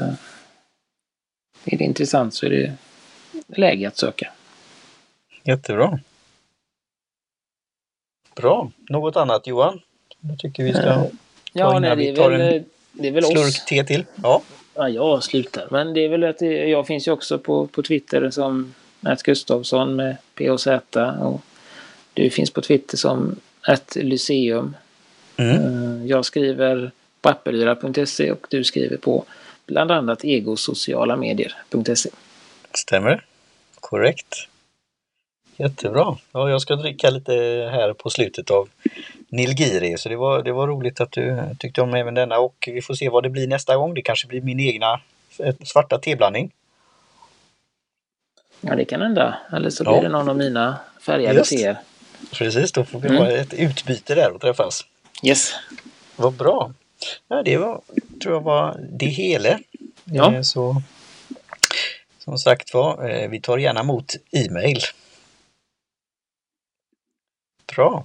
är 1.66 1.78
det 1.78 1.84
intressant 1.84 2.34
så 2.34 2.46
är 2.46 2.50
det 2.50 2.74
läge 3.48 3.88
att 3.88 3.98
söka. 3.98 4.32
Jättebra. 5.44 6.00
Bra. 8.36 8.72
Något 8.90 9.16
annat 9.16 9.48
Johan? 9.48 9.82
Jag 10.20 10.40
tycker 10.40 10.64
vi 10.64 10.74
ska 10.74 11.08
ja, 11.56 11.80
nej, 11.80 11.96
det 11.96 12.10
är 12.10 12.30
väl, 12.30 12.42
en 12.42 12.66
det 12.92 13.08
är 13.08 13.12
väl 13.12 13.24
slurk 13.24 13.48
oss. 13.48 13.66
te 13.66 13.84
till. 13.84 14.06
Ja. 14.24 14.42
ja, 14.74 14.90
jag 14.90 15.24
slutar. 15.24 15.68
Men 15.72 15.94
det 15.94 16.06
är 16.06 16.10
väl 16.10 16.24
att 16.24 16.42
jag 16.42 16.88
finns 16.88 17.08
ju 17.08 17.12
också 17.12 17.40
på, 17.40 17.68
på 17.68 17.84
Twitter 17.84 18.30
som 18.30 18.74
Nat 19.00 19.24
Gustafsson 19.24 19.96
med 19.96 20.16
POZ 20.36 20.68
och 21.22 21.42
du 22.14 22.30
finns 22.30 22.52
på 22.52 22.62
Twitter 22.62 22.98
som 22.98 23.36
ett 23.68 23.96
Lyceum. 23.96 24.76
Mm. 25.38 25.56
Eh, 25.56 26.06
jag 26.08 26.26
skriver 26.26 26.92
på 27.22 27.30
appelyra.se 27.30 28.32
och 28.32 28.48
du 28.50 28.64
skriver 28.64 28.98
på 28.98 29.26
bland 29.66 29.92
annat 29.92 30.26
egosocialamedier.se. 30.26 32.10
Stämmer. 32.74 33.26
Korrekt. 33.76 34.48
Jättebra. 35.58 36.18
Ja, 36.32 36.50
jag 36.50 36.62
ska 36.62 36.76
dricka 36.76 37.10
lite 37.10 37.34
här 37.72 37.94
på 37.94 38.10
slutet 38.10 38.52
av 38.52 38.70
Nilgiri 39.30 39.98
så 39.98 40.10
det 40.10 40.16
var, 40.16 40.44
det 40.44 40.52
var 40.52 40.68
roligt 40.68 41.02
att 41.02 41.12
du 41.12 41.40
tyckte 41.60 41.82
om 41.82 41.94
även 41.94 42.14
denna 42.14 42.40
och 42.40 42.70
vi 42.72 42.82
får 42.82 42.94
se 42.94 43.10
vad 43.10 43.24
det 43.24 43.30
blir 43.30 43.48
nästa 43.48 43.76
gång. 43.76 43.94
Det 43.94 44.02
kanske 44.02 44.28
blir 44.28 44.42
min 44.42 44.60
egna 44.60 45.00
svarta 45.64 45.98
teblandning. 45.98 46.52
Ja, 48.62 48.76
det 48.76 48.86
kan 48.86 49.02
hända. 49.02 49.38
Eller 49.54 49.70
så 49.70 49.84
blir 49.84 49.94
ja. 49.94 50.02
det 50.02 50.10
någon 50.10 50.30
av 50.30 50.38
mina 50.38 50.78
färgade 51.02 51.44
teer. 51.44 51.78
Precis, 52.32 52.72
då 52.72 52.86
får 52.86 53.00
vi 53.00 53.08
mm. 53.08 53.22
ha 53.22 53.32
ett 53.32 53.54
utbyte 53.54 54.16
där 54.16 54.32
och 54.32 54.42
träffas. 54.42 54.86
Yes. 55.24 55.54
Vad 56.16 56.34
bra. 56.34 56.74
Ja, 57.28 57.44
det 57.44 57.58
var, 57.58 57.82
tror 58.24 58.36
jag 58.36 58.42
var 58.42 58.80
det 58.92 59.06
hela. 59.06 59.60
Ja. 60.04 60.34
Eh, 60.34 60.42
så 60.42 60.82
som 62.20 62.38
sagt 62.38 62.74
var, 62.74 63.10
eh, 63.10 63.30
vi 63.30 63.42
tar 63.42 63.58
gärna 63.58 63.80
emot 63.80 64.16
e-mail. 64.32 64.80
Bra! 67.76 68.04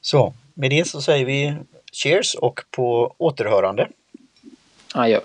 Så 0.00 0.34
med 0.54 0.70
det 0.70 0.88
så 0.88 1.02
säger 1.02 1.24
vi 1.24 1.56
cheers 1.92 2.34
och 2.34 2.60
på 2.70 3.14
återhörande. 3.18 3.88
Adjö. 4.94 5.20